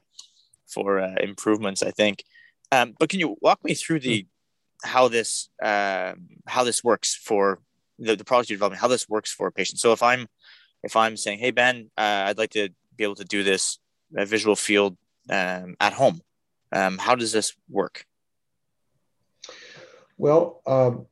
[0.67, 1.83] for uh, improvements.
[1.83, 2.25] I think.
[2.73, 4.27] Um, but can you walk me through the
[4.83, 6.15] how this uh,
[6.47, 7.61] how this works for
[7.99, 8.81] the, the product you're developing?
[8.81, 9.79] How this works for a patient?
[9.79, 10.27] So if I'm
[10.83, 13.79] if I'm saying, hey, Ben, uh, I'd like to be able to do this
[14.19, 14.97] uh, visual field
[15.31, 16.21] um, at home,
[16.73, 18.05] um, how does this work?
[20.19, 21.07] Well, um,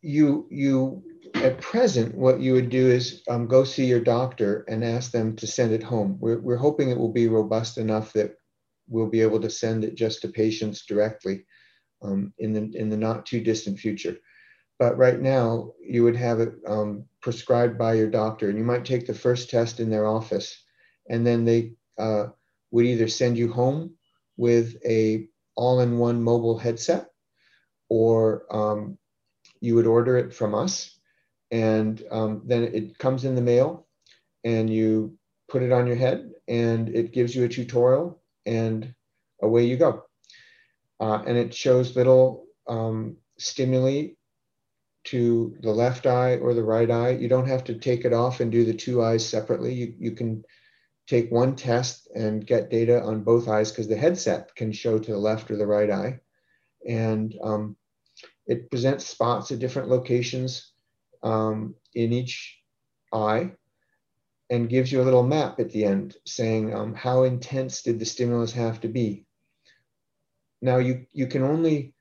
[0.00, 1.02] you you
[1.42, 5.36] at present, what you would do is um, go see your doctor and ask them
[5.36, 6.18] to send it home.
[6.20, 8.36] We're, we're hoping it will be robust enough that
[8.88, 11.44] we'll be able to send it just to patients directly
[12.02, 14.16] um, in the in the not too distant future.
[14.78, 18.84] But right now, you would have it um, prescribed by your doctor, and you might
[18.84, 20.62] take the first test in their office,
[21.08, 22.26] and then they uh,
[22.70, 23.94] would either send you home
[24.36, 27.06] with a all-in-one mobile headset,
[27.88, 28.98] or um,
[29.60, 30.95] you would order it from us,
[31.50, 33.86] and um, then it comes in the mail,
[34.44, 35.16] and you
[35.48, 38.94] put it on your head, and it gives you a tutorial, and
[39.42, 40.04] away you go.
[41.00, 44.08] Uh, and it shows little um, stimuli
[45.04, 47.10] to the left eye or the right eye.
[47.10, 49.72] You don't have to take it off and do the two eyes separately.
[49.72, 50.44] You, you can
[51.06, 55.12] take one test and get data on both eyes because the headset can show to
[55.12, 56.18] the left or the right eye.
[56.88, 57.76] And um,
[58.46, 60.72] it presents spots at different locations
[61.22, 62.58] um, in each
[63.12, 63.52] eye
[64.48, 68.04] and gives you a little map at the end saying um, how intense did the
[68.04, 69.26] stimulus have to be.
[70.62, 71.94] Now you, you can only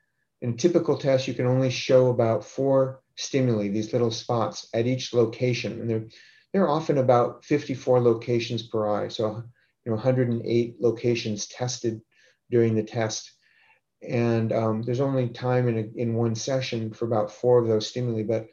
[0.45, 5.13] in typical tests, you can only show about four stimuli, these little spots at each
[5.13, 5.82] location.
[5.82, 6.06] And they're,
[6.54, 9.08] they're often about 54 locations per eye.
[9.08, 9.43] So,
[9.86, 12.01] you know, 108 locations tested
[12.51, 13.32] during the test.
[14.08, 17.88] And um, there's only time in, a, in one session for about four of those
[17.88, 18.23] stimuli.
[18.23, 18.47] But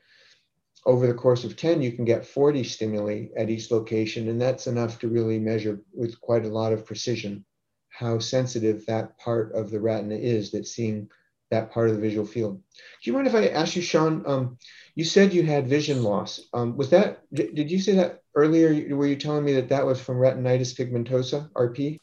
[0.84, 4.28] over the course of 10, you can get 40 stimuli at each location.
[4.28, 7.44] And that's enough to really measure with quite a lot of precision
[7.90, 11.08] how sensitive that part of the retina is that's seeing
[11.50, 12.56] that part of the visual field.
[12.56, 14.24] Do you mind if I ask you, Sean?
[14.26, 14.58] Um,
[14.94, 16.40] you said you had vision loss.
[16.54, 17.22] Um, was that?
[17.32, 18.96] Did you say that earlier?
[18.96, 21.98] Were you telling me that that was from retinitis pigmentosa, RP?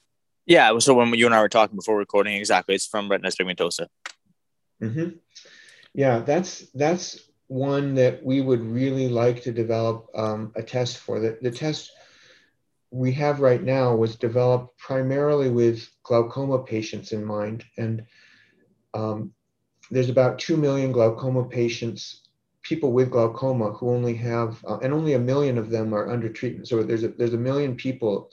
[0.46, 0.78] Yeah.
[0.78, 3.88] So when you and I were talking before recording, exactly, it's from retinitis pigmentosa.
[4.82, 5.18] Mm-hmm.
[5.94, 11.20] Yeah, that's that's one that we would really like to develop um, a test for.
[11.20, 11.92] The, the test
[12.92, 18.06] we have right now was developed primarily with glaucoma patients in mind, and
[18.94, 19.34] um,
[19.90, 22.22] there's about 2 million glaucoma patients,
[22.62, 26.30] people with glaucoma who only have, uh, and only a million of them are under
[26.30, 26.68] treatment.
[26.68, 28.30] So there's a, there's a million people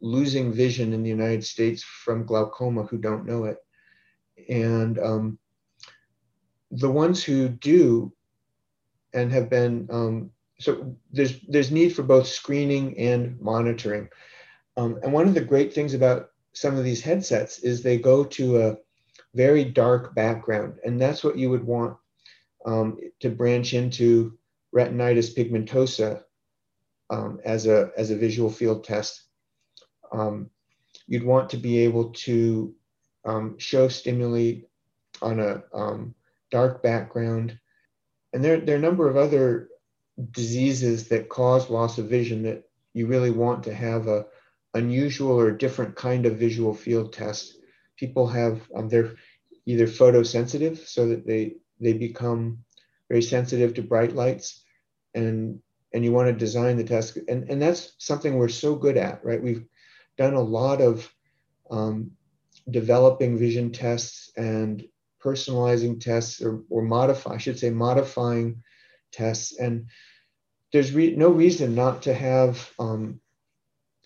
[0.00, 3.58] losing vision in the United States from glaucoma who don't know it.
[4.48, 5.38] And um,
[6.70, 8.12] the ones who do
[9.16, 14.08] and have been, um, so there's, there's need for both screening and monitoring.
[14.76, 18.24] Um, and one of the great things about some of these headsets is they go
[18.24, 18.76] to a,
[19.36, 20.78] very dark background.
[20.84, 21.96] And that's what you would want
[22.64, 24.36] um, to branch into
[24.74, 26.22] retinitis pigmentosa
[27.10, 29.22] um, as, a, as a visual field test.
[30.10, 30.50] Um,
[31.06, 32.74] you'd want to be able to
[33.26, 34.62] um, show stimuli
[35.20, 36.14] on a um,
[36.50, 37.58] dark background.
[38.36, 39.70] And there, there are a number of other
[40.30, 44.26] diseases that cause loss of vision that you really want to have a
[44.74, 47.56] unusual or different kind of visual field test.
[47.96, 49.14] People have, um, they're
[49.64, 52.58] either photosensitive so that they, they become
[53.08, 54.62] very sensitive to bright lights
[55.14, 55.58] and
[55.94, 59.24] and you want to design the test and, and that's something we're so good at
[59.24, 59.64] right we've
[60.18, 61.08] done a lot of
[61.70, 62.10] um,
[62.68, 64.84] developing vision tests and
[65.26, 68.62] personalizing tests or, or modify i should say modifying
[69.12, 69.86] tests and
[70.72, 73.20] there's re- no reason not to have um,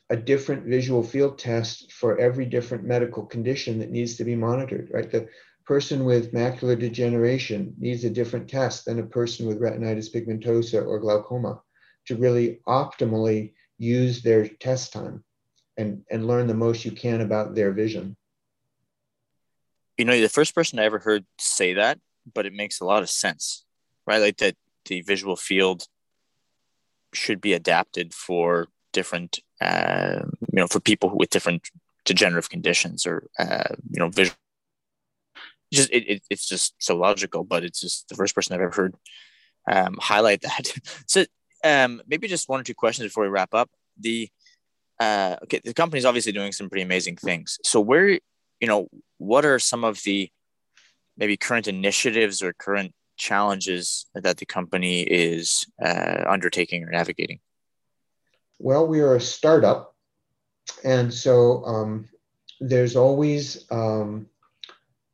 [0.08, 4.88] a different visual field test for every different medical condition that needs to be monitored
[4.92, 5.28] right the
[5.66, 10.98] person with macular degeneration needs a different test than a person with retinitis pigmentosa or
[10.98, 11.60] glaucoma
[12.06, 15.22] to really optimally use their test time
[15.76, 18.16] and, and learn the most you can about their vision.
[20.00, 22.00] You know, you're the first person I ever heard say that,
[22.32, 23.66] but it makes a lot of sense,
[24.06, 24.16] right?
[24.16, 25.88] Like that the visual field
[27.12, 31.68] should be adapted for different, uh, you know, for people with different
[32.06, 34.38] degenerative conditions or, uh, you know, visual.
[35.70, 38.74] Just it, it, it's just so logical, but it's just the first person I've ever
[38.74, 38.94] heard
[39.70, 40.72] um, highlight that.
[41.06, 41.26] so
[41.62, 43.68] um, maybe just one or two questions before we wrap up.
[43.98, 44.30] The
[44.98, 47.58] uh, okay, the company is obviously doing some pretty amazing things.
[47.64, 48.18] So where
[48.60, 48.88] you know
[49.18, 50.30] what are some of the
[51.16, 57.40] maybe current initiatives or current challenges that the company is uh, undertaking or navigating?
[58.58, 59.94] Well, we are a startup,
[60.84, 62.08] and so um,
[62.60, 64.26] there's always um,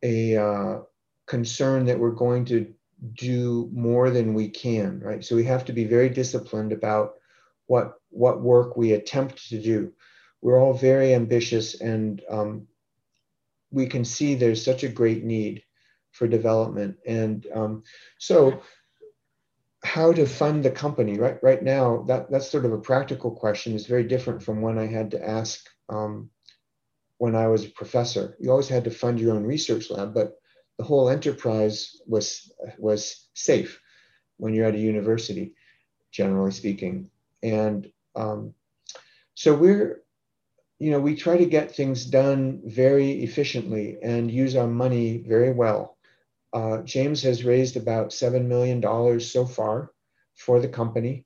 [0.02, 0.78] a uh,
[1.26, 2.72] concern that we're going to
[3.14, 5.24] do more than we can, right?
[5.24, 7.14] So we have to be very disciplined about
[7.66, 9.92] what what work we attempt to do.
[10.40, 12.68] We're all very ambitious, and um,
[13.70, 15.62] we can see there's such a great need
[16.12, 16.96] for development.
[17.06, 17.82] And um,
[18.18, 18.62] so,
[19.84, 21.18] how to fund the company?
[21.18, 23.74] Right, right now, that that's sort of a practical question.
[23.74, 26.30] is very different from one I had to ask um,
[27.18, 28.36] when I was a professor.
[28.40, 30.36] You always had to fund your own research lab, but
[30.78, 33.80] the whole enterprise was was safe
[34.38, 35.54] when you're at a university,
[36.12, 37.10] generally speaking.
[37.42, 38.54] And um,
[39.34, 40.02] so we're,
[40.78, 45.52] you know, we try to get things done very efficiently and use our money very
[45.52, 45.96] well.
[46.52, 49.90] Uh, James has raised about seven million dollars so far
[50.34, 51.24] for the company,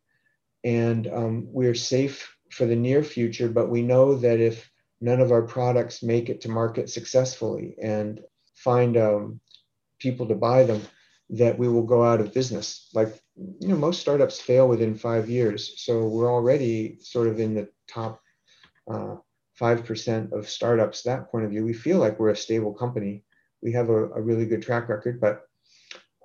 [0.64, 3.48] and um, we're safe for the near future.
[3.48, 4.70] But we know that if
[5.00, 8.20] none of our products make it to market successfully and
[8.54, 9.40] find um,
[9.98, 10.82] people to buy them,
[11.30, 12.88] that we will go out of business.
[12.92, 15.80] Like, you know, most startups fail within five years.
[15.80, 18.20] So we're already sort of in the top
[18.90, 19.16] uh,
[19.60, 21.64] 5% of startups, that point of view.
[21.64, 23.24] We feel like we're a stable company.
[23.62, 25.42] We have a, a really good track record, but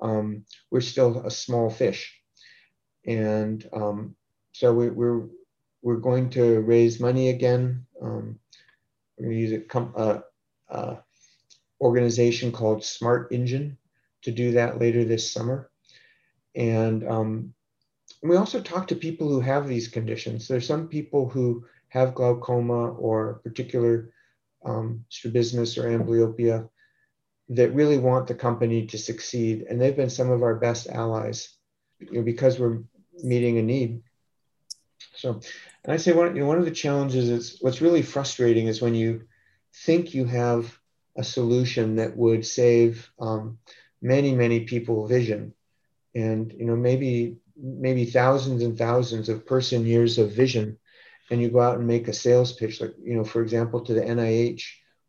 [0.01, 2.17] um, we're still a small fish.
[3.05, 4.15] And um,
[4.53, 5.27] so we, we're,
[5.81, 7.85] we're going to raise money again.
[8.01, 8.39] Um,
[9.17, 10.19] we're going to use a com- uh,
[10.69, 10.95] uh,
[11.81, 13.75] organization called StartEngine
[14.23, 15.69] to do that later this summer.
[16.55, 17.53] And um,
[18.23, 20.47] we also talk to people who have these conditions.
[20.47, 24.11] There's some people who have glaucoma or particular
[24.65, 26.69] um, strabismus or amblyopia
[27.49, 29.65] that really want the company to succeed.
[29.69, 31.55] And they've been some of our best allies
[31.99, 32.79] you know, because we're
[33.23, 34.01] meeting a need.
[35.13, 35.39] So,
[35.83, 38.81] and I say one, you know, one of the challenges is what's really frustrating is
[38.81, 39.27] when you
[39.73, 40.77] think you have
[41.15, 43.57] a solution that would save um,
[44.01, 45.53] many many people vision
[46.13, 50.77] and you know maybe maybe thousands and thousands of person years of vision
[51.29, 53.93] and you go out and make a sales pitch like you know for example to
[53.93, 54.61] the nih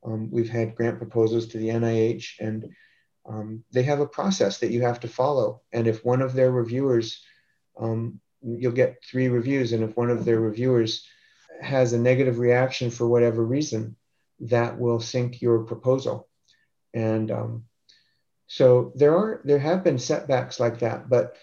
[0.05, 2.67] um, we've had grant proposals to the nih and
[3.29, 6.51] um, they have a process that you have to follow and if one of their
[6.51, 7.23] reviewers
[7.79, 11.07] um, you'll get three reviews and if one of their reviewers
[11.61, 13.97] has a negative reaction for whatever reason
[14.41, 16.29] that will sink your proposal.
[16.93, 17.65] And um,
[18.47, 21.37] so there are there have been setbacks like that, but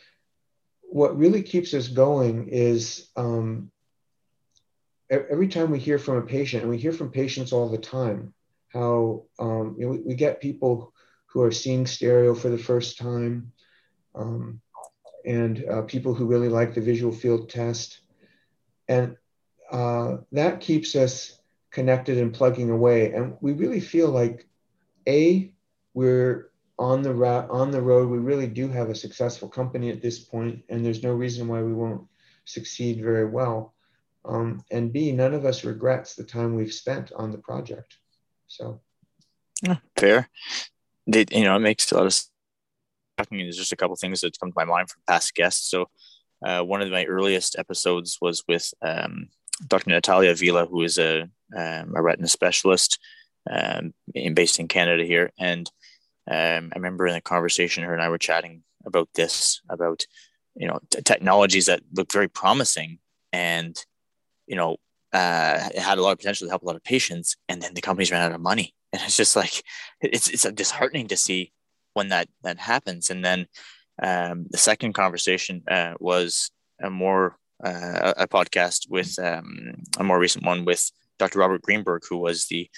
[0.81, 3.71] what really keeps us going is um,
[5.13, 8.33] every time we hear from a patient, and we hear from patients all the time,
[8.69, 10.93] how um, you know, we, we, get people
[11.27, 13.51] who are seeing stereo for the first time,
[14.15, 14.61] um,
[15.25, 17.99] and uh, people who really like the visual field test,
[18.87, 19.17] and
[19.71, 21.39] uh, that keeps us
[21.71, 23.11] connected and plugging away.
[23.13, 24.47] And we really feel like,
[25.07, 25.51] A,
[25.93, 27.11] we're on the
[27.49, 28.09] on the road.
[28.09, 31.61] We really do have a successful company at this point, and there's no reason why
[31.61, 32.07] we won't
[32.45, 33.73] succeed very well.
[34.25, 37.97] Um, and B, none of us regrets the time we've spent on the project.
[38.47, 38.81] So,
[39.97, 40.29] fair.
[41.07, 42.21] They, you know, it makes a lot of
[43.17, 43.39] talking.
[43.39, 45.69] there's just a couple things that come to my mind from past guests.
[45.69, 45.89] So,
[46.45, 49.29] uh, one of my earliest episodes was with um,
[49.67, 49.89] Dr.
[49.89, 52.99] Natalia Vila, who is a, um, a retina specialist
[53.49, 55.31] um, in, based in Canada here.
[55.37, 55.69] And
[56.29, 60.05] um, I remember in a conversation, her and I were chatting about this, about,
[60.55, 62.99] you know, t- technologies that look very promising
[63.31, 63.77] and,
[64.47, 64.77] you know,
[65.13, 67.35] uh, it had a lot of potential to help a lot of patients.
[67.47, 68.73] And then the companies ran out of money.
[68.91, 69.63] And it's just like,
[70.01, 71.51] it's, it's disheartening to see
[71.93, 73.09] when that, that happens.
[73.09, 73.47] And then
[74.01, 80.19] um, the second conversation uh, was a more uh, a podcast with um, a more
[80.19, 81.39] recent one with Dr.
[81.39, 82.69] Robert Greenberg, who was the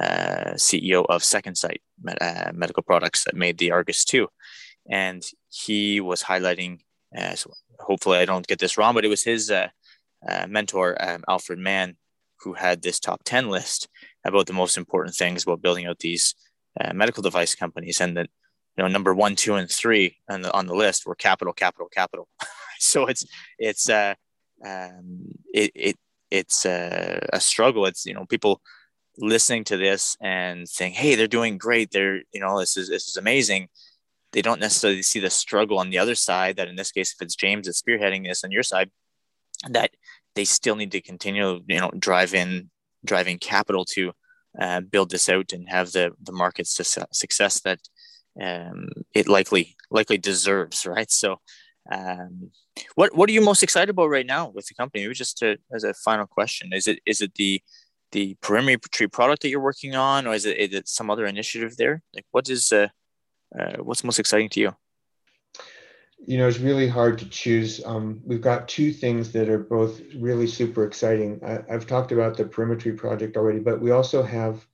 [0.00, 1.82] uh, CEO of Second Sight
[2.20, 4.26] uh, Medical Products that made the Argus 2.
[4.90, 6.80] And he was highlighting,
[7.16, 9.52] uh, so hopefully I don't get this wrong, but it was his
[10.28, 11.96] uh, uh, mentor, um, Alfred Mann,
[12.40, 13.88] who had this top 10 list
[14.24, 16.34] about the most important things about building out these
[16.94, 18.00] medical device companies.
[18.00, 18.28] And that,
[18.76, 21.88] you know, number one, two, and three on the, on the list were capital, capital,
[21.88, 22.28] capital.
[22.78, 23.24] so it's,
[23.58, 24.16] it's, um,
[25.52, 25.96] it, it
[26.32, 27.86] it's a, a struggle.
[27.86, 28.60] It's you know people
[29.18, 31.90] listening to this and saying, "Hey, they're doing great.
[31.90, 33.68] They're you know this is this is amazing."
[34.32, 36.56] They don't necessarily see the struggle on the other side.
[36.56, 38.90] That in this case, if it's James that's spearheading this on your side,
[39.70, 39.90] that
[40.34, 42.70] they still need to continue you know drive in
[43.04, 44.12] driving capital to
[44.60, 47.80] uh, build this out and have the the market su- success that
[48.40, 50.86] um, it likely likely deserves.
[50.86, 51.10] Right.
[51.10, 51.40] So
[51.90, 52.50] um,
[52.94, 55.04] what what are you most excited about right now with the company?
[55.04, 57.60] Maybe just to, as a final question, is it is it the
[58.12, 61.76] the perimetry product that you're working on, or is it, is it some other initiative
[61.76, 62.02] there?
[62.14, 62.88] Like, what is uh,
[63.58, 64.76] uh, what's most exciting to you?
[66.24, 67.84] You know, it's really hard to choose.
[67.84, 71.40] Um, we've got two things that are both really super exciting.
[71.44, 74.64] I, have talked about the perimetry project already, but we also have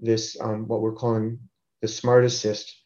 [0.00, 1.38] this um, what we're calling
[1.80, 2.76] the Smart Assist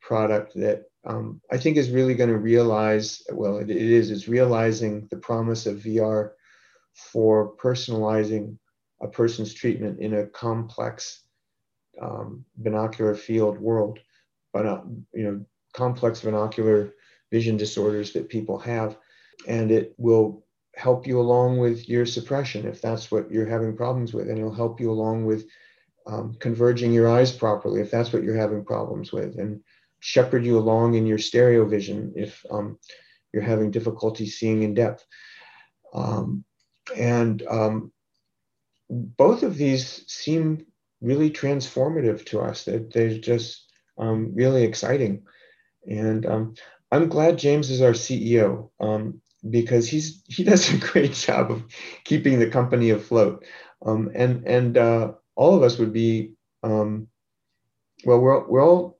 [0.00, 4.28] product that um, I think is really going to realize, well, it, it is, it's
[4.28, 6.30] realizing the promise of VR
[6.94, 8.56] for personalizing
[9.00, 11.22] a person's treatment in a complex
[12.00, 13.98] um, binocular field world,
[14.52, 14.80] but, uh,
[15.12, 16.94] you know, complex binocular
[17.30, 18.96] vision disorders that people have.
[19.46, 24.12] And it will help you along with your suppression if that's what you're having problems
[24.12, 24.28] with.
[24.28, 25.46] And it'll help you along with
[26.06, 29.38] um, converging your eyes properly if that's what you're having problems with.
[29.38, 29.62] And
[30.00, 32.78] shepherd you along in your stereo vision if um,
[33.32, 35.04] you're having difficulty seeing in depth.
[35.92, 36.44] Um,
[36.96, 37.92] and um,
[38.88, 40.66] both of these seem
[41.00, 42.64] really transformative to us.
[42.64, 43.64] They, they're just
[43.98, 45.24] um, really exciting.
[45.88, 46.54] And um,
[46.92, 51.64] I'm glad James is our CEO um, because he's he does a great job of
[52.04, 53.44] keeping the company afloat.
[53.84, 56.34] and and uh, all of us would be
[58.04, 58.98] well, we're, we're all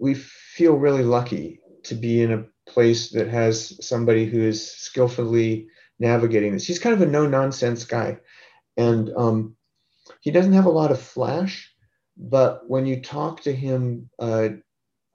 [0.00, 5.66] we feel really lucky to be in a place that has somebody who is skillfully
[5.98, 6.66] navigating this.
[6.66, 8.18] He's kind of a no nonsense guy.
[8.76, 9.56] And um,
[10.20, 11.72] he doesn't have a lot of flash,
[12.16, 14.48] but when you talk to him, uh,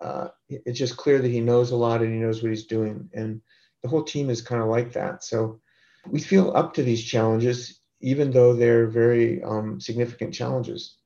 [0.02, 3.10] uh, it's just clear that he knows a lot and he knows what he's doing.
[3.14, 3.42] And
[3.82, 5.24] the whole team is kind of like that.
[5.24, 5.60] So
[6.08, 10.98] we feel up to these challenges, even though they're very um, significant challenges,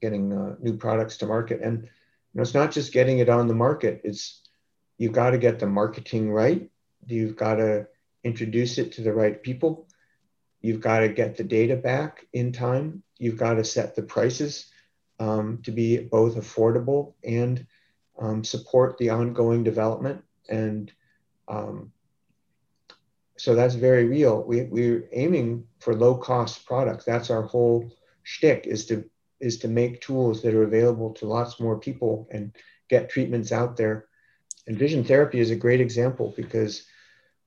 [0.00, 1.60] getting uh, new products to market.
[1.62, 1.88] And you
[2.34, 4.02] know, it's not just getting it on the market.
[4.04, 4.42] It's
[4.98, 6.70] you've got to get the marketing right.
[7.06, 7.86] You've got to
[8.22, 9.88] introduce it to the right people.
[10.60, 13.02] You've got to get the data back in time.
[13.18, 14.66] You've got to set the prices
[15.18, 17.66] um, to be both affordable and
[18.18, 20.24] um, support the ongoing development.
[20.48, 20.92] And
[21.46, 21.92] um,
[23.36, 24.42] so that's very real.
[24.42, 27.04] We, we're aiming for low cost products.
[27.04, 27.90] That's our whole
[28.22, 29.08] shtick is to
[29.40, 32.52] is to make tools that are available to lots more people and
[32.90, 34.06] get treatments out there.
[34.66, 36.84] And vision therapy is a great example because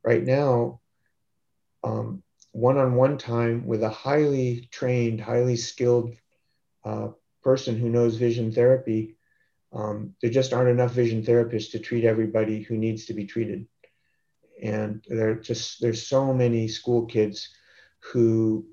[0.01, 0.79] right now,
[1.83, 6.15] um, one-on-one time with a highly trained, highly skilled
[6.85, 7.09] uh,
[7.43, 9.17] person who knows vision therapy,
[9.73, 13.67] um, there just aren't enough vision therapists to treat everybody who needs to be treated.
[14.61, 17.49] And there just there's so many school kids
[18.11, 18.65] who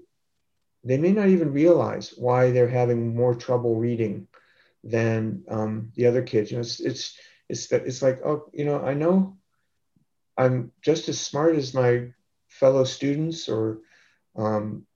[0.85, 4.27] they may not even realize why they're having more trouble reading
[4.85, 6.51] than um, the other kids.
[6.51, 7.19] You know, it's it's
[7.49, 9.39] it's that it's like oh, you know, I know
[10.37, 12.09] I'm just as smart as my
[12.49, 13.79] fellow students, or
[14.37, 14.87] um,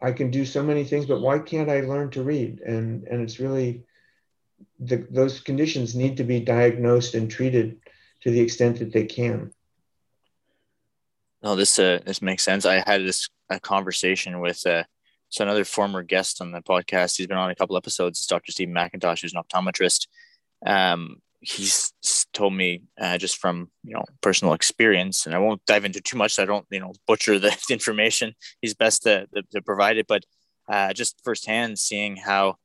[0.00, 2.60] I can do so many things, but why can't I learn to read?
[2.60, 3.84] And and it's really
[4.78, 7.78] the, those conditions need to be diagnosed and treated
[8.22, 9.52] to the extent that they can.
[11.42, 12.64] No, this uh, this makes sense.
[12.64, 14.84] I had this a conversation with uh,
[15.28, 17.16] so another former guest on the podcast.
[17.16, 18.18] He's been on a couple episodes.
[18.18, 18.52] It's Dr.
[18.52, 20.06] Stephen McIntosh, who's an optometrist.
[20.64, 21.92] Um, he's
[22.32, 26.16] told me uh, just from you know personal experience, and I won't dive into too
[26.16, 26.34] much.
[26.34, 28.34] So I don't you know butcher the information.
[28.62, 30.24] He's best to, to provide it, but
[30.68, 32.56] uh, just firsthand seeing how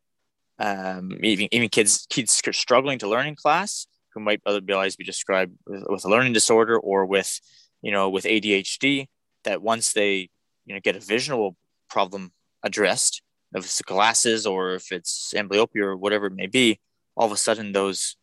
[0.59, 5.53] um, even even kids kids struggling to learn in class who might otherwise be described
[5.65, 7.39] with, with a learning disorder or with
[7.81, 9.07] you know with ADHD
[9.43, 10.29] that once they
[10.65, 11.55] you know get a visual
[11.89, 12.31] problem
[12.63, 13.21] addressed
[13.55, 16.79] if it's glasses or if it's amblyopia or whatever it may be
[17.15, 18.15] all of a sudden those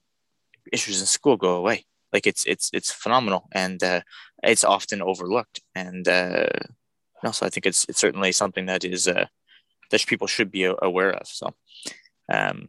[0.72, 4.00] issues in school go away like it's it's it's phenomenal and uh,
[4.42, 6.46] it's often overlooked and uh,
[7.24, 9.26] I think it's it's certainly something that is uh,
[9.90, 11.26] that people should be aware of.
[11.26, 11.54] So,
[12.32, 12.68] um,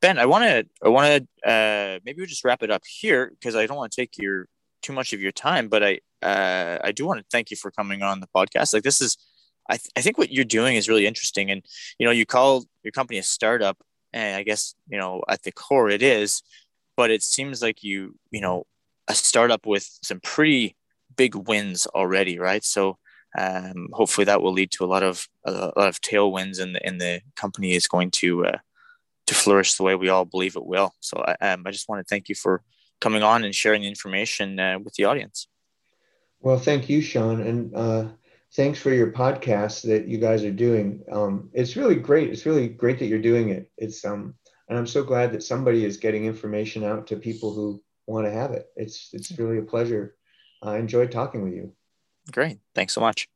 [0.00, 3.30] Ben, I want to I want to uh, maybe we just wrap it up here
[3.30, 4.48] because I don't want to take your
[4.82, 7.70] too much of your time, but I uh, I do want to thank you for
[7.70, 8.72] coming on the podcast.
[8.72, 9.16] Like this is,
[9.68, 11.64] I, th- I think what you're doing is really interesting, and
[11.98, 13.78] you know you call your company a startup,
[14.12, 16.42] and I guess you know at the core it is,
[16.96, 18.66] but it seems like you you know
[19.08, 20.76] a startup with some pretty
[21.16, 22.64] big wins already, right?
[22.64, 22.98] So
[23.36, 26.86] um, hopefully that will lead to a lot of a lot of tailwinds, and the
[26.86, 28.58] and the company is going to uh,
[29.26, 30.92] to flourish the way we all believe it will.
[31.00, 32.62] So I, um, I just want to thank you for
[33.00, 35.48] coming on and sharing the information uh, with the audience.
[36.40, 38.08] Well, thank you, Sean, and uh,
[38.54, 41.02] thanks for your podcast that you guys are doing.
[41.10, 42.30] Um, it's really great.
[42.30, 43.70] It's really great that you're doing it.
[43.78, 44.34] It's um,
[44.68, 48.32] and I'm so glad that somebody is getting information out to people who want to
[48.32, 48.66] have it.
[48.76, 50.16] It's it's really a pleasure.
[50.62, 51.72] I enjoyed talking with you.
[52.30, 52.58] Great.
[52.74, 53.28] Thanks so much.